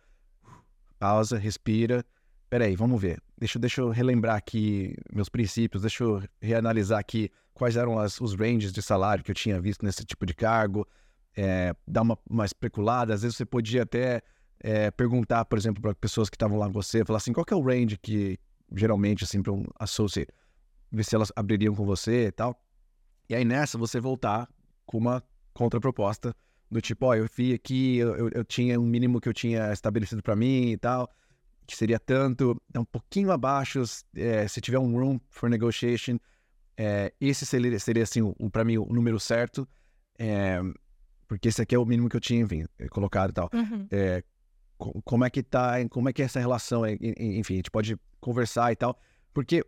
[0.99, 2.05] pausa, respira.
[2.51, 3.23] Peraí, vamos ver.
[3.39, 8.35] Deixa, deixa eu relembrar aqui meus princípios, deixa eu reanalisar aqui quais eram as, os
[8.35, 10.87] ranges de salário que eu tinha visto nesse tipo de cargo,
[11.37, 13.15] é, dar uma, uma especulada.
[13.15, 14.23] Às vezes você podia até
[14.61, 17.55] é, perguntar, por exemplo, para pessoas que estavam lá com você, falar assim, qual é
[17.55, 18.39] o range que
[18.75, 20.33] geralmente, assim, para um associate,
[20.91, 22.61] ver se elas abririam com você e tal.
[23.29, 24.49] E aí nessa você voltar
[24.87, 25.23] com uma
[25.53, 26.35] contraproposta
[26.71, 29.73] do tipo, ó, oh, eu vi aqui, eu, eu tinha um mínimo que eu tinha
[29.73, 31.09] estabelecido para mim e tal,
[31.67, 33.83] que seria tanto, é um pouquinho abaixo,
[34.17, 36.19] é, se tiver um room for negotiation,
[36.77, 39.69] é, esse seria, seria assim, um, para mim, o número certo,
[40.19, 40.61] é,
[41.29, 43.51] porque esse aqui é o mínimo que eu tinha, enfim, colocado e tal.
[43.53, 43.87] Uhum.
[43.91, 44.23] É,
[45.05, 48.73] como é que tá, como é que é essa relação, enfim, a gente pode conversar
[48.73, 48.99] e tal,
[49.33, 49.65] porque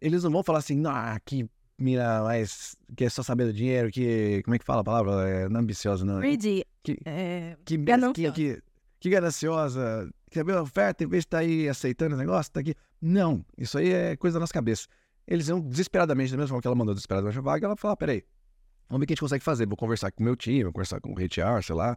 [0.00, 1.48] eles não vão falar assim, ah, que
[1.78, 2.76] mira mais.
[2.96, 4.42] que é só saber do dinheiro, que.
[4.44, 5.28] Como é que fala a palavra?
[5.28, 6.20] É, não é ambiciosa, não.
[6.20, 6.64] Greedy.
[6.82, 8.34] Que, é, que, gananciosa.
[8.34, 8.62] Que, que,
[9.00, 10.10] que gananciosa.
[10.30, 12.74] Quer ver a oferta, em vez de estar tá aí aceitando o negócio, tá aqui.
[13.00, 14.86] Não, isso aí é coisa da nossa cabeça.
[15.26, 18.24] Eles iam desesperadamente, da mesma forma que ela mandou desesperadamente a vaga, ela falou: peraí,
[18.88, 19.66] vamos ver o que a gente consegue fazer.
[19.66, 21.96] Vou conversar com o meu time, vou conversar com o HR, sei lá.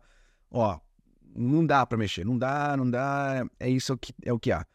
[0.52, 0.80] Ó,
[1.36, 4.66] não dá para mexer, não dá, não dá, é isso que, é o que há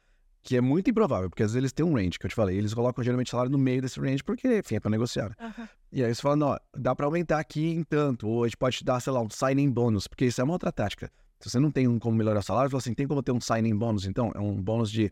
[0.44, 2.56] que é muito improvável, porque às vezes eles têm um range, que eu te falei,
[2.58, 5.34] eles colocam geralmente salário no meio desse range, porque, enfim, é pra negociar.
[5.40, 5.66] Uhum.
[5.90, 8.76] E aí você fala, não, dá pra aumentar aqui em tanto, ou a gente pode
[8.76, 11.10] te dar, sei lá, um signing bônus, porque isso é uma outra tática.
[11.40, 13.32] Se você não tem um como melhorar o salário, você fala assim, tem como ter
[13.32, 14.30] um signing bônus, então?
[14.34, 15.10] É um bônus de,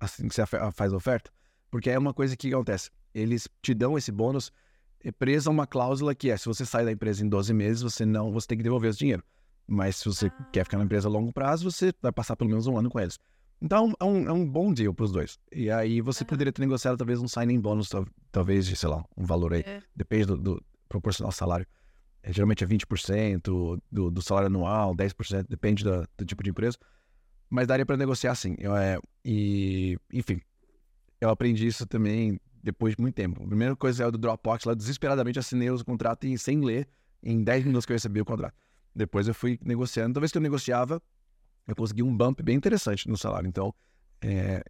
[0.00, 1.30] assim que você faz a oferta?
[1.70, 2.90] Porque é uma coisa que acontece.
[3.14, 4.50] eles te dão esse bônus
[5.02, 7.82] é presa a uma cláusula que é, se você sai da empresa em 12 meses,
[7.82, 9.22] você não, você tem que devolver esse dinheiro.
[9.66, 10.44] Mas se você Ah.
[10.52, 12.98] quer ficar na empresa a longo prazo, você vai passar pelo menos um ano com
[13.00, 13.18] eles.
[13.62, 15.38] Então é um, é um bom deal pros dois.
[15.52, 16.28] E aí você Aham.
[16.28, 19.60] poderia ter negociado talvez um signing bônus, tal- talvez de, sei lá, um valor aí.
[19.60, 19.82] É.
[19.94, 21.66] Depende do, do proporcional salário.
[22.22, 26.78] É, geralmente é 20% do, do salário anual, 10%, depende da- do tipo de empresa.
[27.48, 28.54] Mas daria para negociar sim.
[28.58, 30.40] Eu, é, e, enfim,
[31.20, 33.42] eu aprendi isso também depois de muito tempo.
[33.42, 36.88] A primeira coisa é o do Dropbox, lá desesperadamente assinei o contrato e, sem ler,
[37.22, 38.54] em 10 minutos que eu recebi o contrato.
[38.94, 40.10] Depois eu fui negociando.
[40.14, 41.02] Toda vez que eu negociava,
[41.66, 43.48] eu consegui um bump bem interessante no salário.
[43.48, 43.74] Então,
[44.22, 44.62] é,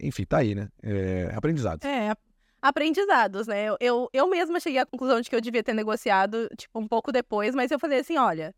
[0.00, 0.68] enfim, tá aí, né?
[0.82, 1.84] É, aprendizado.
[1.84, 2.20] É, ap-
[2.60, 3.66] aprendizados, né?
[3.80, 7.12] Eu, eu, mesma cheguei à conclusão de que eu devia ter negociado, tipo, um pouco
[7.12, 8.54] depois, mas eu falei assim, olha,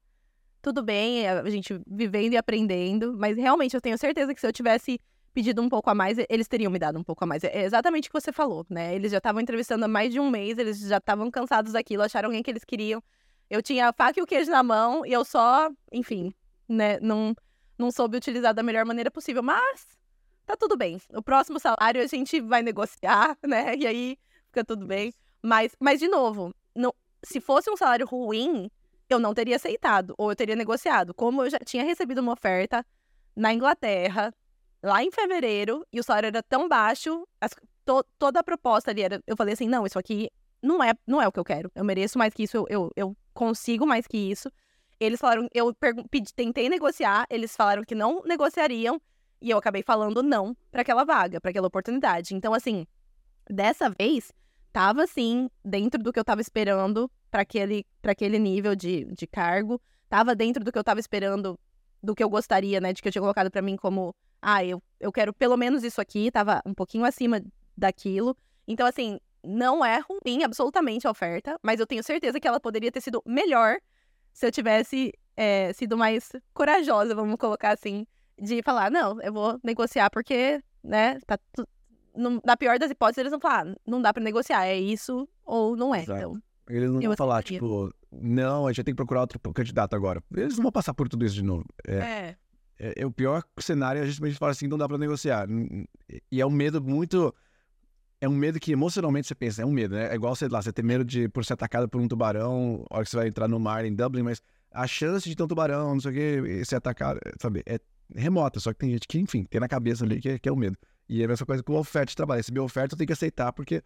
[0.62, 4.52] tudo bem, a gente vivendo e aprendendo, mas realmente eu tenho certeza que se eu
[4.52, 5.00] tivesse
[5.32, 7.44] pedido um pouco a mais, eles teriam me dado um pouco a mais.
[7.44, 8.94] É exatamente o que você falou, né?
[8.94, 12.28] Eles já estavam entrevistando há mais de um mês, eles já estavam cansados daquilo, acharam
[12.28, 13.02] alguém que eles queriam.
[13.48, 16.32] Eu tinha a faca e o queijo na mão e eu só, enfim,
[16.68, 17.34] né, não,
[17.80, 19.86] não soube utilizar da melhor maneira possível, mas
[20.46, 21.00] tá tudo bem.
[21.14, 23.74] O próximo salário a gente vai negociar, né?
[23.76, 25.12] E aí fica tudo bem.
[25.42, 28.70] Mas, mas de novo, não, se fosse um salário ruim,
[29.08, 31.14] eu não teria aceitado, ou eu teria negociado.
[31.14, 32.84] Como eu já tinha recebido uma oferta
[33.34, 34.32] na Inglaterra,
[34.82, 37.54] lá em fevereiro, e o salário era tão baixo, as-
[37.84, 39.22] to- toda a proposta ali era.
[39.26, 40.30] Eu falei assim: não, isso aqui
[40.62, 41.70] não é, não é o que eu quero.
[41.74, 44.50] Eu mereço mais que isso, eu, eu, eu consigo mais que isso.
[45.00, 45.74] Eles falaram, eu
[46.10, 49.00] pedi- tentei negociar, eles falaram que não negociariam,
[49.40, 52.34] e eu acabei falando não para aquela vaga, para aquela oportunidade.
[52.34, 52.86] Então, assim,
[53.48, 54.30] dessa vez,
[54.70, 59.80] tava assim, dentro do que eu tava esperando para aquele, aquele nível de, de cargo.
[60.08, 61.58] Tava dentro do que eu tava esperando,
[62.02, 62.92] do que eu gostaria, né?
[62.92, 66.00] De que eu tinha colocado para mim como, ah, eu, eu quero pelo menos isso
[66.00, 67.40] aqui, tava um pouquinho acima
[67.74, 68.36] daquilo.
[68.68, 72.92] Então, assim, não é ruim absolutamente a oferta, mas eu tenho certeza que ela poderia
[72.92, 73.78] ter sido melhor
[74.32, 78.06] se eu tivesse é, sido mais corajosa, vamos colocar assim,
[78.40, 81.68] de falar, não, eu vou negociar porque, né, tá tu-
[82.44, 85.94] na pior das hipóteses, eles vão falar, não dá pra negociar, é isso ou não
[85.94, 86.02] é.
[86.02, 86.18] Exato.
[86.20, 90.22] Então, Eles não vão falar, tipo, não, a gente tem que procurar outro candidato agora.
[90.36, 91.64] Eles não vão passar por tudo isso de novo.
[91.86, 92.36] É, é.
[92.78, 95.46] é, é o pior cenário, a gente simplesmente fala assim, não dá pra negociar.
[96.30, 97.34] E é um medo muito...
[98.20, 100.10] É um medo que emocionalmente você pensa, é um medo, né?
[100.10, 102.96] É igual, sei lá, você ter medo de por ser atacado por um tubarão, a
[102.96, 105.48] hora que você vai entrar no mar em Dublin, mas a chance de ter um
[105.48, 107.80] tubarão, não sei o quê, ser atacado, sabe, é
[108.14, 108.60] remota.
[108.60, 110.56] Só que tem gente que, enfim, tem na cabeça ali que, é- que é o
[110.56, 110.76] medo.
[111.08, 112.38] E é a mesma coisa com oferta de trabalho.
[112.38, 113.82] Receber oferta, eu tenho que aceitar, porque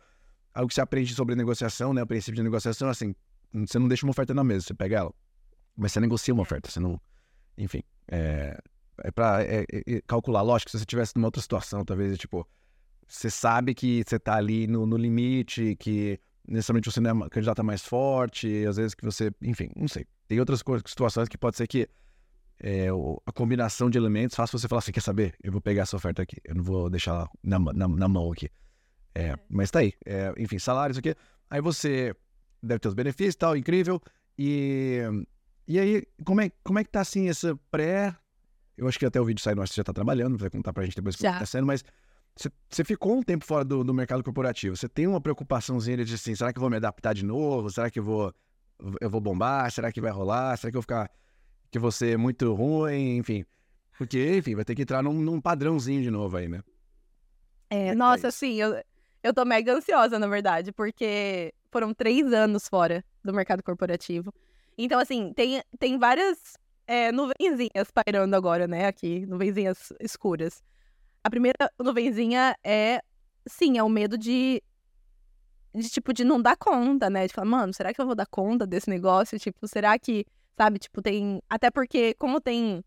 [0.53, 2.03] algo que você aprende sobre negociação, né?
[2.03, 3.15] O princípio de negociação é assim,
[3.53, 5.15] você não deixa uma oferta na mesa, você pega ela.
[5.77, 7.01] Mas você negocia uma oferta, você não...
[7.57, 8.61] Enfim, é,
[8.99, 10.43] é pra é- é- é calcular.
[10.43, 12.47] Lógico, se você estivesse numa outra situação, talvez, tipo,
[13.09, 17.31] você sabe que você tá ali no, no limite, que necessariamente você não é uma
[17.31, 19.31] candidata mais forte, às vezes que você...
[19.43, 20.07] Enfim, não sei.
[20.29, 21.89] Tem outras coisas, situações que pode ser que
[22.61, 25.35] é, o- a combinação de elementos faça você falar assim, quer saber?
[25.43, 28.49] Eu vou pegar essa oferta aqui, eu não vou deixar na, na, na mão aqui.
[29.15, 29.93] É, mas tá aí.
[30.05, 31.15] É, enfim, salários aqui.
[31.51, 32.15] Aí você
[32.63, 34.01] deve ter os benefícios e tal, incrível.
[34.39, 35.03] E,
[35.69, 38.15] e aí, como é, como é que tá assim essa pré.
[38.77, 40.85] Eu acho que até o vídeo sai, nós você já tá trabalhando, vai contar pra
[40.85, 41.39] gente depois como Já.
[41.39, 41.85] tá sendo, mas
[42.37, 44.77] você, você ficou um tempo fora do, do mercado corporativo.
[44.77, 47.71] Você tem uma preocupaçãozinha de assim, será que eu vou me adaptar de novo?
[47.71, 48.35] Será que eu vou,
[49.01, 49.71] eu vou bombar?
[49.71, 50.57] Será que vai rolar?
[50.57, 51.11] Será que eu vou ficar.
[51.71, 53.19] que eu vou ser muito ruim?
[53.19, 53.45] Enfim.
[53.97, 56.61] Porque, enfim, vai ter que entrar num, num padrãozinho de novo aí, né?
[57.71, 58.27] É, é nossa, isso?
[58.27, 58.83] assim, eu,
[59.23, 64.35] eu tô mega ansiosa, na verdade, porque foram três anos fora do mercado corporativo.
[64.77, 66.55] Então, assim, tem, tem várias
[66.87, 70.61] é, nuvenzinhas pairando agora, né, aqui, nuvenzinhas escuras.
[71.25, 73.01] A primeira nuvenzinha é,
[73.47, 74.63] sim, é o medo de,
[75.75, 77.27] de, tipo, de não dar conta, né?
[77.27, 79.39] De falar, mano, será que eu vou dar conta desse negócio?
[79.39, 81.41] Tipo, será que, sabe, tipo, tem...
[81.49, 82.85] Até porque, como tem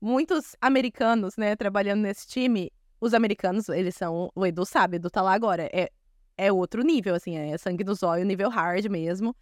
[0.00, 4.30] muitos americanos, né, trabalhando nesse time, os americanos, eles são.
[4.34, 5.68] O Edu sabe, Edu tá lá agora.
[5.72, 5.88] É,
[6.36, 9.36] é outro nível, assim, é sangue no zóio, nível hard mesmo.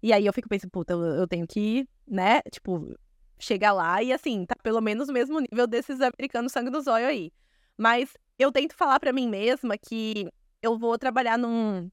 [0.00, 2.94] E aí eu fico pensando, puta, eu, eu tenho que, né, tipo,
[3.38, 7.06] chegar lá e assim, tá pelo menos o mesmo nível desses americanos sangue no zóio
[7.06, 7.32] aí.
[7.76, 10.28] Mas eu tento falar pra mim mesma que
[10.62, 11.90] eu vou trabalhar num,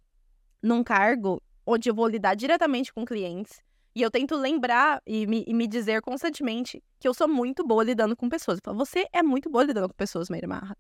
[0.62, 3.62] num cargo onde eu vou lidar diretamente com clientes.
[3.96, 7.84] E eu tento lembrar e me, e me dizer constantemente que eu sou muito boa
[7.84, 8.58] lidando com pessoas.
[8.58, 10.78] Eu falo, você é muito boa lidando com pessoas, Meira Marra.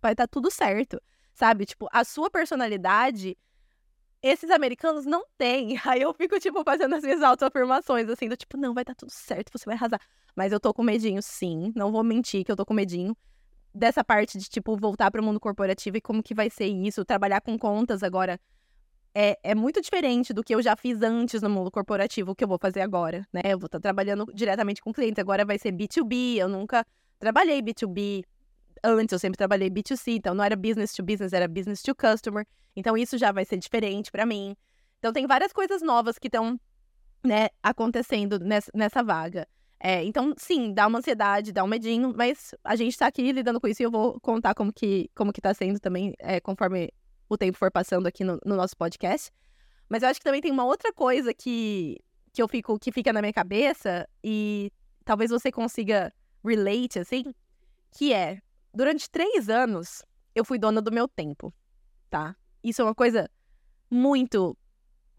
[0.00, 1.00] Vai dar tudo certo,
[1.34, 1.66] sabe?
[1.66, 3.36] Tipo, a sua personalidade,
[4.22, 5.78] esses americanos não têm.
[5.84, 9.10] Aí eu fico, tipo, fazendo as minhas autoafirmações, assim, do tipo, não, vai dar tudo
[9.10, 10.00] certo, você vai arrasar.
[10.36, 11.72] Mas eu tô com medinho, sim.
[11.74, 13.16] Não vou mentir que eu tô com medinho
[13.74, 17.04] dessa parte de, tipo, voltar para o mundo corporativo e como que vai ser isso,
[17.04, 18.40] trabalhar com contas agora
[19.14, 22.44] é, é muito diferente do que eu já fiz antes no mundo corporativo, o que
[22.44, 23.42] eu vou fazer agora, né?
[23.44, 26.86] Eu vou estar trabalhando diretamente com clientes, agora vai ser B2B, eu nunca
[27.18, 28.24] trabalhei B2B
[28.84, 32.46] antes, eu sempre trabalhei B2C, então não era business to business, era business to customer.
[32.74, 34.56] Então isso já vai ser diferente para mim.
[34.98, 36.58] Então tem várias coisas novas que estão,
[37.24, 39.46] né, acontecendo nessa, nessa vaga.
[39.82, 43.58] É, então, sim, dá uma ansiedade, dá um medinho, mas a gente tá aqui lidando
[43.58, 46.92] com isso e eu vou contar como que, como que tá sendo também, é, conforme
[47.30, 49.32] o tempo for passando aqui no, no, nosso podcast.
[49.88, 51.96] Mas eu acho que também tem uma outra coisa que,
[52.30, 54.70] que eu fico, que fica na minha cabeça e
[55.02, 56.12] talvez você consiga
[56.44, 57.24] relate, assim,
[57.90, 58.38] que é,
[58.74, 60.02] durante três anos,
[60.34, 61.54] eu fui dona do meu tempo,
[62.10, 62.36] tá?
[62.62, 63.30] Isso é uma coisa
[63.90, 64.54] muito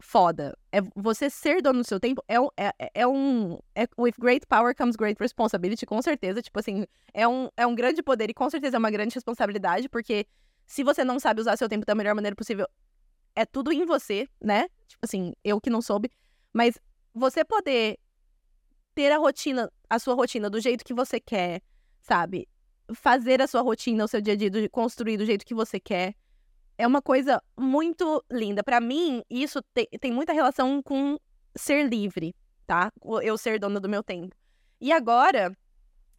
[0.02, 0.58] foda.
[0.72, 3.58] É você ser dono do seu tempo é, é, é, é um.
[3.74, 6.42] É, with great power comes great responsibility, com certeza.
[6.42, 6.84] Tipo assim,
[7.14, 10.26] é um, é um grande poder e com certeza é uma grande responsabilidade, porque
[10.66, 12.66] se você não sabe usar seu tempo da melhor maneira possível,
[13.34, 14.68] é tudo em você, né?
[14.88, 16.10] Tipo assim, eu que não soube.
[16.52, 16.78] Mas
[17.14, 17.98] você poder
[18.94, 21.62] ter a rotina, a sua rotina do jeito que você quer,
[22.00, 22.48] sabe?
[22.94, 26.14] Fazer a sua rotina, o seu dia a dia, construir do jeito que você quer
[26.78, 28.62] é uma coisa muito linda.
[28.62, 31.18] Para mim, isso te, tem muita relação com
[31.54, 32.34] ser livre,
[32.66, 32.90] tá?
[33.22, 34.34] Eu ser dona do meu tempo.
[34.80, 35.56] E agora,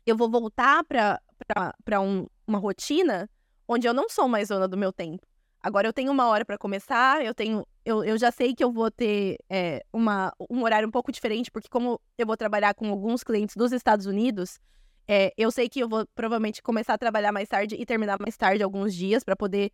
[0.05, 3.29] eu vou voltar para um, uma rotina
[3.67, 5.25] onde eu não sou mais dona do meu tempo.
[5.61, 7.65] Agora eu tenho uma hora para começar, eu tenho.
[7.85, 11.49] Eu, eu já sei que eu vou ter é, uma, um horário um pouco diferente,
[11.49, 14.59] porque como eu vou trabalhar com alguns clientes dos Estados Unidos,
[15.07, 18.35] é, eu sei que eu vou provavelmente começar a trabalhar mais tarde e terminar mais
[18.35, 19.71] tarde alguns dias para poder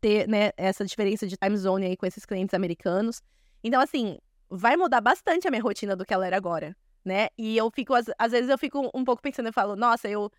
[0.00, 3.22] ter, né, essa diferença de time zone aí com esses clientes americanos.
[3.62, 7.28] Então, assim, vai mudar bastante a minha rotina do que ela era agora, né?
[7.36, 10.30] E eu fico, às, às vezes eu fico um pouco pensando, eu falo, nossa, eu,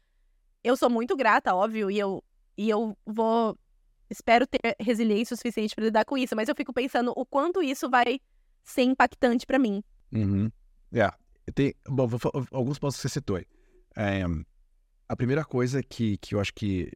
[0.64, 2.24] eu sou muito grata, óbvio, e eu,
[2.58, 3.58] e eu vou,
[4.10, 7.62] espero ter resiliência o suficiente para lidar com isso, mas eu fico pensando o quanto
[7.62, 8.20] isso vai
[8.64, 9.84] ser impactante para mim.
[10.12, 10.52] Uhum.
[10.94, 11.16] Yeah.
[11.56, 12.08] Tem, bom,
[12.52, 13.46] alguns pontos que você citou aí.
[13.96, 14.24] É,
[15.08, 16.92] a primeira coisa que, que eu acho que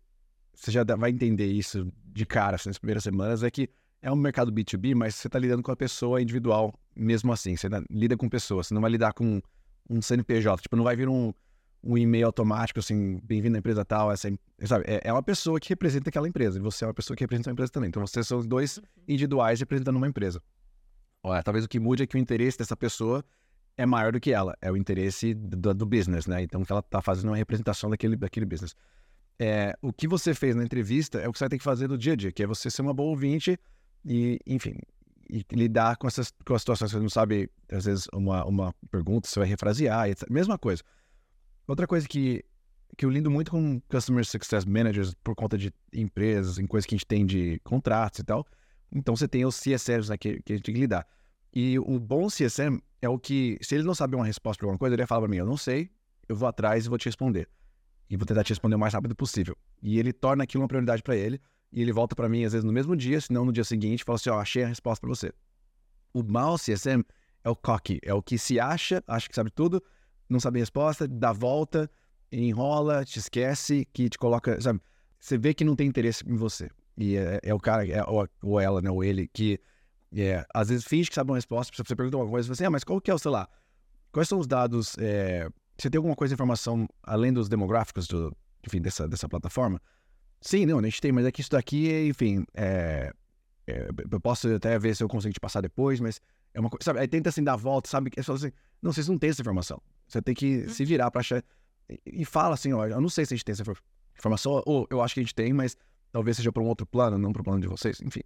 [0.56, 3.70] você já vai entender isso de cara assim, nas primeiras semanas é que
[4.02, 7.56] é um mercado B2B, mas você está lidando com a pessoa individual mesmo assim.
[7.56, 9.42] Você lida com pessoas, você não vai lidar com
[9.90, 10.62] um CNPJ.
[10.62, 11.34] Tipo, não vai vir um,
[11.84, 14.12] um e-mail automático assim, bem-vindo à empresa tal.
[14.12, 14.32] Essa,
[14.64, 14.86] sabe?
[14.88, 17.50] É, é, uma pessoa que representa aquela empresa e você é uma pessoa que representa
[17.50, 17.88] a empresa também.
[17.90, 18.84] Então, vocês são dois uhum.
[19.08, 20.42] individuais representando uma empresa.
[21.24, 23.26] Olha, talvez o que mude é que o interesse dessa pessoa
[23.76, 24.56] é maior do que ela.
[24.62, 26.44] É o interesse do, do business, né?
[26.44, 28.76] Então, que ela está fazendo uma representação daquele, daquele business
[29.40, 31.90] é, o que você fez na entrevista é o que você vai ter que fazer
[31.90, 33.60] no dia a dia, que é você ser uma boa ouvinte
[34.06, 34.78] e, enfim,
[35.30, 38.74] e lidar com essas com as situações que você não sabe, às vezes, uma, uma
[38.90, 40.30] pergunta, você vai refrasear, etc.
[40.30, 40.84] Mesma coisa.
[41.68, 42.46] Outra coisa que,
[42.98, 46.96] que eu lido muito com Customer Success Managers por conta de empresas, em coisas que
[46.96, 48.46] a gente tem de contratos e tal.
[48.92, 51.06] Então você tem os CSMs né, que, que a gente tem que lidar.
[51.54, 54.78] E o bom CSM é o que, se ele não sabe uma resposta para alguma
[54.78, 55.90] coisa, ele vai falar para mim: eu não sei,
[56.30, 57.50] eu vou atrás e vou te responder
[58.10, 59.58] e vou tentar te responder o mais rápido possível.
[59.82, 61.40] E ele torna aquilo uma prioridade para ele
[61.72, 64.02] e ele volta para mim às vezes no mesmo dia, se não no dia seguinte,
[64.02, 65.32] e fala assim: ó, oh, achei a resposta para você.
[66.14, 67.04] O mal CSM
[67.44, 69.84] é o cocky, é o que se acha, acha que sabe tudo,
[70.30, 71.90] não sabe a resposta, dá volta,
[72.32, 74.80] enrola, te esquece, que te coloca, sabe?
[75.20, 76.70] Você vê que não tem interesse em você.
[76.98, 79.60] E é, é o cara, é, ou, ou, ela, né, ou ele, que
[80.16, 82.70] é, às vezes finge que sabe uma resposta, você pergunta uma coisa, você assim, ah,
[82.70, 83.50] mas qual que é o, sei lá,
[84.12, 88.36] quais são os dados é, você tem alguma coisa de informação além dos demográficos do,
[88.66, 89.82] enfim, dessa, dessa plataforma?
[90.42, 93.12] Sim, não, a gente tem, mas é que isso daqui, enfim, é,
[93.68, 96.22] é, eu posso até ver se eu consigo te passar depois, mas
[96.54, 97.00] é uma coisa, sabe?
[97.00, 98.12] Aí tenta assim dar a volta, sabe?
[98.16, 98.52] É assim,
[98.82, 99.82] não, vocês não têm essa informação.
[100.08, 100.70] Você tem que uhum.
[100.70, 101.44] se virar para achar.
[101.90, 103.64] E, e, fala assim, ó, eu não sei se a gente tem essa
[104.18, 105.76] informação, ou eu acho que a gente tem, mas
[106.12, 108.22] talvez seja para um outro plano, não para o plano de vocês, enfim.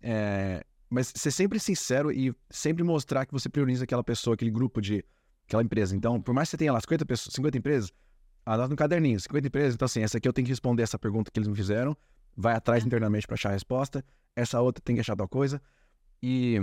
[0.00, 4.80] É, mas ser sempre sincero e sempre mostrar que você prioriza aquela pessoa, aquele grupo
[4.80, 5.04] de
[5.48, 5.96] aquela empresa.
[5.96, 7.92] Então, por mais que você tenha lá 50, pessoas, 50 empresas,
[8.44, 11.30] anota no caderninho, 50 empresas, então assim, essa aqui eu tenho que responder essa pergunta
[11.30, 11.96] que eles me fizeram,
[12.36, 14.04] vai atrás internamente para achar a resposta,
[14.36, 15.60] essa outra tem que achar tal coisa,
[16.22, 16.58] e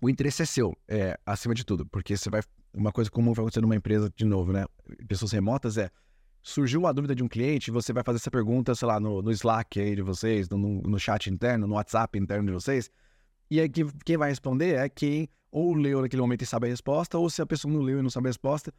[0.00, 2.42] o interesse é seu, é, acima de tudo, porque você vai,
[2.72, 4.66] uma coisa comum vai acontecer numa empresa, de novo, né,
[5.08, 5.90] pessoas remotas é,
[6.42, 9.30] surgiu uma dúvida de um cliente, você vai fazer essa pergunta, sei lá, no, no
[9.30, 12.90] Slack aí de vocês, no, no chat interno, no WhatsApp interno de vocês,
[13.50, 17.18] e aí quem vai responder é quem ou leu naquele momento e sabe a resposta,
[17.18, 18.72] ou se a pessoa não leu e não sabe a resposta,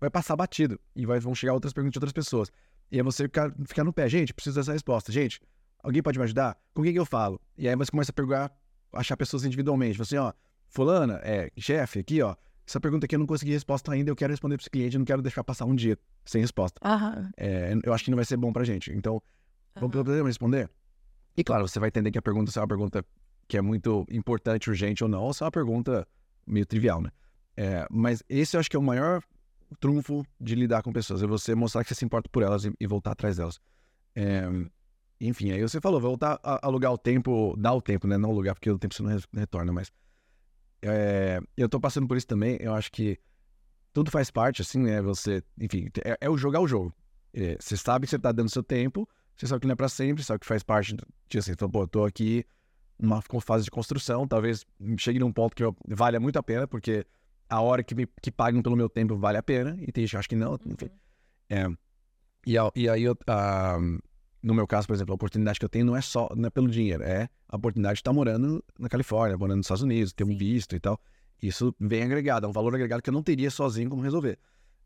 [0.00, 0.80] vai passar batido.
[0.94, 2.50] E vai, vão chegar outras perguntas de outras pessoas.
[2.90, 5.10] E aí você ficar, ficar no pé, gente, preciso dessa resposta.
[5.10, 5.40] Gente,
[5.82, 6.56] alguém pode me ajudar?
[6.72, 7.40] Com quem que eu falo?
[7.58, 8.52] E aí você começa a perguntar,
[8.92, 9.98] achar pessoas individualmente.
[9.98, 10.32] Você, ó,
[10.68, 14.32] fulana, é, chefe, aqui, ó, essa pergunta aqui eu não consegui resposta ainda, eu quero
[14.32, 16.80] responder para esse cliente, eu não quero deixar passar um dia sem resposta.
[16.86, 17.30] Uhum.
[17.36, 18.92] É, eu acho que não vai ser bom pra gente.
[18.92, 19.14] Então,
[19.80, 19.88] uhum.
[19.88, 20.70] vamos responder?
[21.36, 23.04] E claro, você vai entender que a pergunta é uma pergunta
[23.52, 26.08] que é muito importante, urgente ou não, se é uma pergunta
[26.46, 27.10] meio trivial, né?
[27.54, 29.22] É, mas esse eu acho que é o maior
[29.78, 32.72] trunfo de lidar com pessoas, é você mostrar que você se importa por elas e,
[32.80, 33.60] e voltar atrás delas.
[34.16, 34.44] É,
[35.20, 38.16] enfim, aí você falou, voltar a alugar o tempo, dar o tempo, né?
[38.16, 39.92] Não alugar, porque o tempo você não retorna, mas
[40.80, 43.18] é, eu tô passando por isso também, eu acho que
[43.92, 45.02] tudo faz parte, assim, né?
[45.02, 46.90] Você, enfim, é, é o jogar o jogo.
[47.34, 49.90] É, você sabe que você tá dando seu tempo, você sabe que não é pra
[49.90, 50.96] sempre, sabe que faz parte
[51.28, 52.46] de assim, então, pô, tô aqui
[53.02, 54.64] numa fase de construção, talvez
[54.96, 57.04] chegue num ponto que eu, vale muito a pena, porque
[57.48, 60.12] a hora que, me, que pagam pelo meu tempo vale a pena, e tem gente
[60.12, 60.86] que acha que não, enfim.
[60.86, 60.90] Uhum.
[61.50, 61.68] É,
[62.46, 64.02] e, e aí, eu, uh,
[64.42, 66.50] no meu caso, por exemplo, a oportunidade que eu tenho não é só não é
[66.50, 70.24] pelo dinheiro, é a oportunidade de estar morando na Califórnia, morando nos Estados Unidos, ter
[70.24, 70.32] Sim.
[70.32, 71.00] um visto e tal.
[71.42, 74.38] Isso vem agregado, é um valor agregado que eu não teria sozinho como resolver.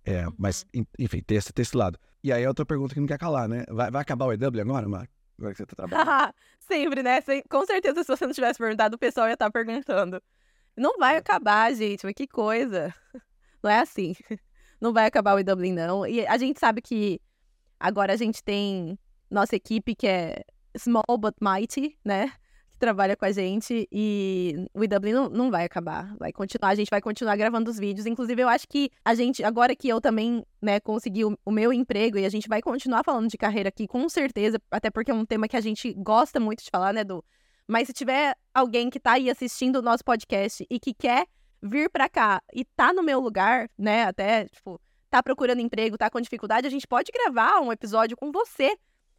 [0.05, 0.35] É, uhum.
[0.39, 0.65] Mas,
[0.99, 1.99] enfim, ter esse, esse lado.
[2.23, 3.65] E aí, outra pergunta que não quer calar, né?
[3.69, 5.13] Vai, vai acabar o EW agora, Marco?
[5.39, 6.35] Agora que você tá trabalhando.
[6.61, 7.21] Sempre, né?
[7.49, 10.23] Com certeza, se você não tivesse perguntado, o pessoal ia estar tá perguntando.
[10.77, 11.19] Não vai é.
[11.19, 12.95] acabar, gente, mas que coisa.
[13.63, 14.15] Não é assim.
[14.81, 16.07] Não vai acabar o EW, não.
[16.07, 17.19] E a gente sabe que
[17.81, 18.99] agora a gente tem
[19.31, 20.45] nossa equipe que é
[20.77, 22.31] small but mighty, né?
[22.77, 23.89] Que trabalha com a gente.
[23.91, 26.15] E o EW não, não vai acabar.
[26.19, 28.05] Vai continuar, a gente vai continuar gravando os vídeos.
[28.05, 31.73] Inclusive, eu acho que a gente, agora que eu também, né, consegui o, o meu
[31.73, 35.15] emprego e a gente vai continuar falando de carreira aqui, com certeza, até porque é
[35.15, 37.25] um tema que a gente gosta muito de falar, né, do
[37.67, 41.27] mas se tiver alguém que tá aí assistindo o nosso podcast e que quer
[41.61, 46.11] vir para cá e tá no meu lugar, né, até, tipo, tá procurando emprego, tá
[46.11, 48.77] com dificuldade, a gente pode gravar um episódio com você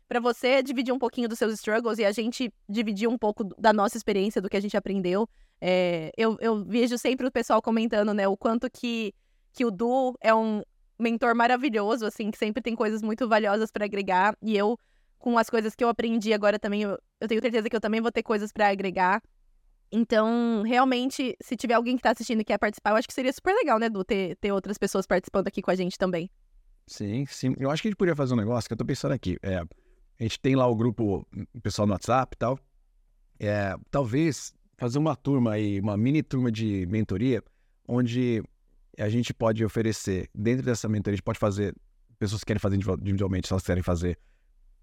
[0.07, 3.73] para você dividir um pouquinho dos seus struggles e a gente dividir um pouco da
[3.73, 5.27] nossa experiência, do que a gente aprendeu.
[5.59, 9.13] É, eu, eu vejo sempre o pessoal comentando, né, o quanto que,
[9.51, 10.61] que o Du é um
[10.97, 14.35] mentor maravilhoso, assim, que sempre tem coisas muito valiosas para agregar.
[14.41, 14.77] E eu
[15.17, 17.99] com as coisas que eu aprendi agora também, eu, eu tenho certeza que eu também
[17.99, 19.21] vou ter coisas para agregar.
[19.91, 23.31] Então, realmente, se tiver alguém que tá assistindo e quer participar, eu acho que seria
[23.31, 26.29] super legal, né, Du, ter, ter outras pessoas participando aqui com a gente também.
[26.85, 27.55] Sim, sim.
[27.57, 29.37] Eu acho que a gente poderia fazer um negócio que eu tô pensando aqui.
[29.41, 29.61] É,
[30.19, 32.59] a gente tem lá o grupo o pessoal no WhatsApp e tal.
[33.39, 37.43] É, talvez fazer uma turma aí, uma mini turma de mentoria,
[37.87, 38.43] onde
[38.97, 41.75] a gente pode oferecer, dentro dessa mentoria, a gente pode fazer,
[42.17, 44.17] pessoas que querem fazer individualmente, se elas querem fazer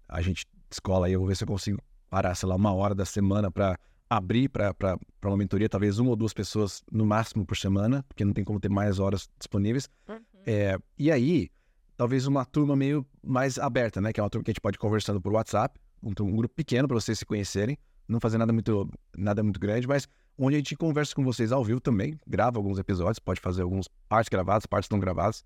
[0.07, 2.95] a gente escola aí, eu vou ver se eu consigo parar, sei lá, uma hora
[2.95, 3.77] da semana para
[4.09, 8.33] abrir para uma mentoria, talvez uma ou duas pessoas no máximo por semana, porque não
[8.33, 9.89] tem como ter mais horas disponíveis.
[10.07, 10.19] Uhum.
[10.45, 11.49] É, e aí,
[11.97, 14.11] talvez uma turma meio mais aberta, né?
[14.11, 16.53] Que é uma turma que a gente pode ir conversando por WhatsApp, um, um grupo
[16.53, 17.77] pequeno para vocês se conhecerem,
[18.07, 21.63] não fazer nada muito, nada muito grande, mas onde a gente conversa com vocês ao
[21.63, 25.43] vivo também, grava alguns episódios, pode fazer alguns partes gravadas, partes não gravadas,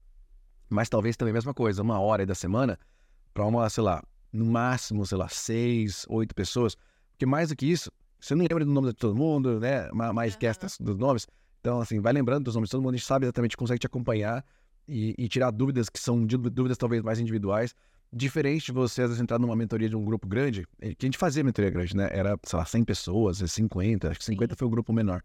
[0.69, 2.77] mas talvez também a mesma coisa, uma hora da semana,
[3.33, 6.75] para uma, sei lá, no máximo, sei lá, seis, oito pessoas.
[7.11, 9.89] Porque mais do que isso, você não lembra do nome de todo mundo, né?
[9.91, 10.85] Mais uhum.
[10.85, 11.27] dos nomes.
[11.59, 13.87] Então, assim, vai lembrando dos nomes de todo mundo, a gente sabe exatamente, consegue te
[13.87, 14.45] acompanhar
[14.89, 17.75] e, e tirar dúvidas que são dúvidas talvez mais individuais.
[18.11, 21.07] Diferente de você, às vezes, entrar numa mentoria de um grupo grande, eh, que a
[21.07, 22.09] gente fazia mentoria grande, né?
[22.11, 24.57] Era, sei lá, 100 pessoas, 50, acho que 50 Sim.
[24.57, 25.21] foi o grupo menor.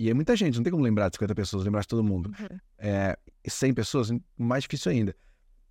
[0.00, 2.32] E é muita gente, não tem como lembrar de 50 pessoas, lembrar de todo mundo.
[2.38, 2.58] Uhum.
[2.78, 5.14] É, 100 pessoas, mais difícil ainda.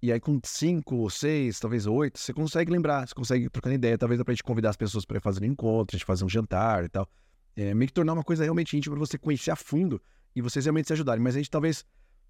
[0.02, 3.98] E aí, com cinco, seis, talvez oito, você consegue lembrar, você consegue trocando ideia.
[3.98, 6.30] Talvez dá pra gente convidar as pessoas para fazer um encontro, a gente fazer um
[6.30, 7.10] jantar e tal.
[7.56, 10.00] É, meio que tornar uma coisa realmente íntima para você conhecer a fundo
[10.36, 11.24] e vocês realmente se ajudarem.
[11.24, 11.84] Mas a gente talvez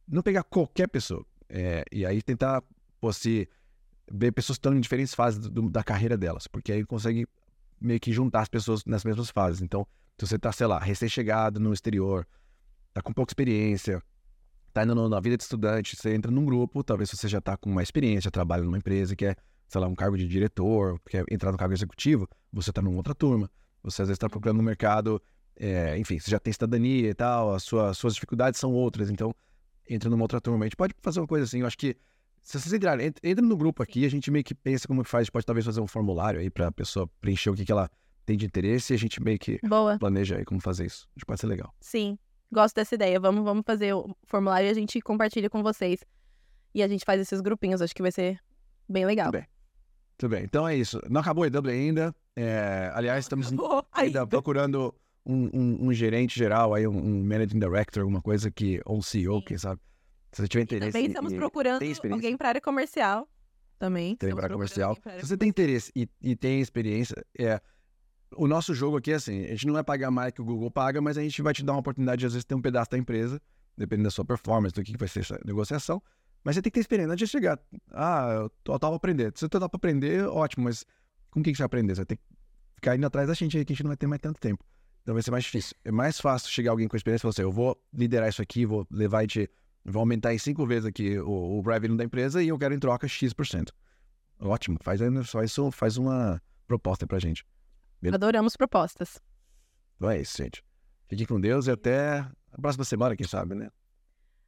[0.07, 1.25] não pegar qualquer pessoa.
[1.49, 2.63] É, e aí tentar,
[3.13, 3.49] se
[4.11, 6.47] ver pessoas que estão em diferentes fases do, da carreira delas.
[6.47, 7.27] Porque aí consegue
[7.79, 9.61] meio que juntar as pessoas nas mesmas fases.
[9.61, 9.85] Então,
[10.17, 12.25] se você tá, sei lá, recém-chegado no exterior,
[12.93, 14.01] tá com pouca experiência,
[14.73, 17.69] tá indo na vida de estudante, você entra num grupo, talvez você já tá com
[17.69, 19.35] uma experiência, trabalha numa empresa que é,
[19.67, 23.13] sei lá, um cargo de diretor, quer entrar no cargo executivo, você tá numa outra
[23.13, 23.49] turma.
[23.83, 25.21] Você às vezes tá procurando no mercado,
[25.55, 29.33] é, enfim, você já tem cidadania e tal, as suas, suas dificuldades são outras, então
[29.89, 30.65] entra numa outra turma.
[30.65, 31.95] A gente pode fazer uma coisa assim, eu acho que
[32.41, 35.29] se vocês entrarem, entra no grupo aqui, a gente meio que pensa como que faz,
[35.29, 37.89] pode talvez fazer um formulário aí pra pessoa preencher o que, que ela
[38.25, 39.97] tem de interesse e a gente meio que Boa.
[39.97, 41.07] planeja aí como fazer isso.
[41.15, 41.73] Acho que pode ser legal.
[41.79, 42.17] Sim.
[42.51, 43.19] Gosto dessa ideia.
[43.19, 46.05] Vamos, vamos fazer o formulário e a gente compartilha com vocês.
[46.73, 47.81] E a gente faz esses grupinhos.
[47.81, 48.39] Acho que vai ser
[48.87, 49.27] bem legal.
[49.27, 49.47] Tudo bem.
[50.17, 50.43] Tudo bem.
[50.43, 51.01] Então é isso.
[51.09, 52.15] Não acabou o EW ainda.
[52.35, 53.51] É, aliás, estamos
[53.91, 54.93] ainda procurando
[55.27, 58.81] um, um, um, gerente geral, aí, um, um, managing director, alguma coisa que.
[58.85, 59.45] Ou um CEO, Sim.
[59.45, 59.81] quem sabe.
[60.31, 60.89] Se você tiver interesse.
[60.89, 63.27] E também estamos e, procurando alguém para área comercial.
[63.77, 64.15] Também.
[64.15, 64.97] Tem para área comercial.
[65.19, 67.61] Se você tem interesse e, e tem experiência, é
[68.35, 70.69] o nosso jogo aqui é assim, a gente não vai pagar mais que o Google
[70.69, 72.91] paga, mas a gente vai te dar uma oportunidade de, às vezes, ter um pedaço
[72.91, 73.41] da empresa,
[73.77, 76.01] dependendo da sua performance, do que vai ser essa negociação.
[76.43, 77.59] Mas você tem que ter experiência antes de chegar.
[77.91, 79.31] Ah, eu tô, pra aprender.
[79.35, 80.85] Se você tá pra aprender, ótimo, mas
[81.31, 81.95] com o que, que você vai aprender?
[81.95, 82.23] Você vai ter que
[82.75, 84.63] ficar indo atrás da gente aí, que a gente não vai ter mais tanto tempo.
[85.07, 85.73] Então vai ser mais difícil.
[85.85, 88.65] É mais fácil chegar alguém com experiência e falar assim, eu vou liderar isso aqui,
[88.65, 89.49] vou levar e te...
[89.85, 92.77] Vou aumentar em cinco vezes aqui o, o revenue da empresa e eu quero em
[92.77, 93.71] troca X%.
[94.37, 94.99] Ótimo, faz,
[95.31, 97.45] faz, faz uma proposta pra gente.
[98.01, 98.17] Beleza?
[98.17, 99.21] Adoramos propostas.
[99.95, 100.61] Então é isso, gente.
[101.07, 102.17] Fique com Deus e até
[102.51, 103.69] a próxima semana, quem sabe, né?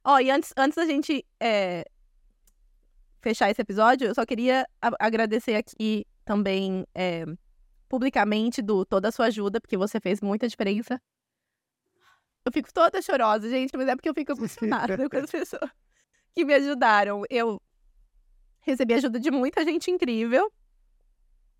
[0.04, 1.86] Ó, oh, e antes, antes da gente é,
[3.22, 4.66] fechar esse episódio, eu só queria
[4.98, 7.24] agradecer aqui também é,
[7.90, 11.02] publicamente do toda a sua ajuda, porque você fez muita diferença.
[12.44, 15.70] Eu fico toda chorosa, gente, mas é porque eu fico emocionada com as pessoas
[16.32, 17.24] que me ajudaram.
[17.28, 17.60] Eu
[18.60, 20.50] recebi ajuda de muita gente incrível,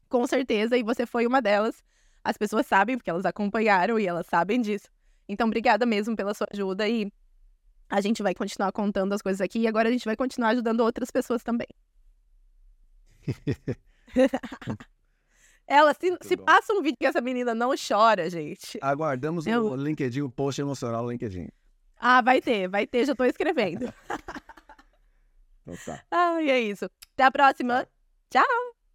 [0.08, 1.82] com certeza, e você foi uma delas.
[2.22, 4.88] As pessoas sabem, porque elas acompanharam e elas sabem disso.
[5.28, 7.12] Então, obrigada mesmo pela sua ajuda e
[7.88, 10.80] a gente vai continuar contando as coisas aqui e agora a gente vai continuar ajudando
[10.80, 11.68] outras pessoas também.
[15.70, 18.76] Ela, se, se passa um vídeo que essa menina não chora, gente.
[18.82, 19.66] Aguardamos Eu...
[19.66, 21.48] o LinkedIn, o post emocional no LinkedIn.
[21.96, 23.84] Ah, vai ter, vai ter, já tô escrevendo.
[25.62, 26.02] então tá.
[26.10, 26.90] Ah, e é isso.
[27.14, 27.86] Até a próxima.
[28.28, 28.42] Tchau.